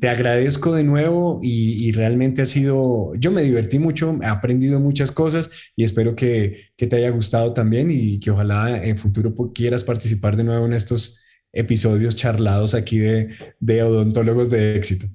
[0.00, 5.12] Te agradezco de nuevo y, realmente ha sido, yo me divertí mucho, he aprendido muchas
[5.12, 10.36] cosas y espero que, te haya gustado también y que ojalá en futuro quieras participar
[10.36, 13.28] de nuevo en estos episodios charlados aquí de,
[13.60, 15.06] de odontólogos de éxito.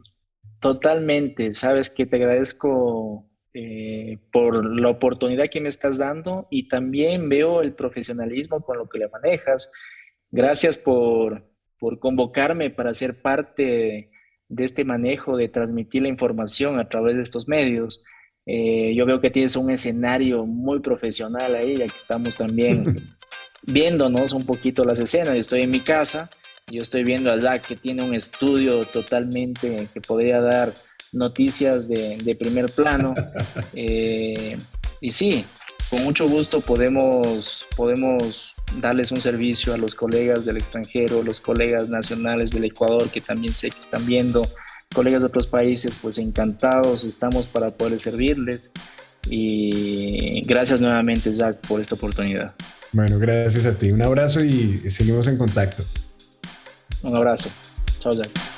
[0.62, 7.30] Totalmente, sabes que te agradezco eh, por la oportunidad que me estás dando y también
[7.30, 9.72] veo el profesionalismo con lo que le manejas.
[10.32, 11.44] Gracias por,
[11.78, 14.10] por convocarme para ser parte
[14.50, 18.04] de este manejo, de transmitir la información a través de estos medios.
[18.46, 23.16] Eh, yo veo que tienes un escenario muy profesional ahí, ya que estamos también
[23.64, 25.36] viéndonos un poquito las escenas.
[25.36, 26.30] Yo estoy en mi casa,
[26.72, 30.74] yo estoy viendo a Jack que tiene un estudio totalmente que podría dar
[31.14, 33.14] noticias de, primer plano.
[33.76, 34.58] Eh,
[35.02, 35.46] y sí,
[35.90, 41.90] con mucho gusto podemos, podemos darles un servicio a los colegas del extranjero, los colegas
[41.90, 44.48] nacionales del Ecuador que también sé que están viendo,
[44.94, 48.72] colegas de otros países, pues encantados estamos para poder servirles.
[49.30, 52.54] Y gracias nuevamente, Jack, por esta oportunidad.
[52.92, 53.92] Bueno, gracias a ti.
[53.92, 55.84] Un abrazo y seguimos en contacto.
[57.02, 57.50] Un abrazo.
[58.00, 58.53] Chao, Jack.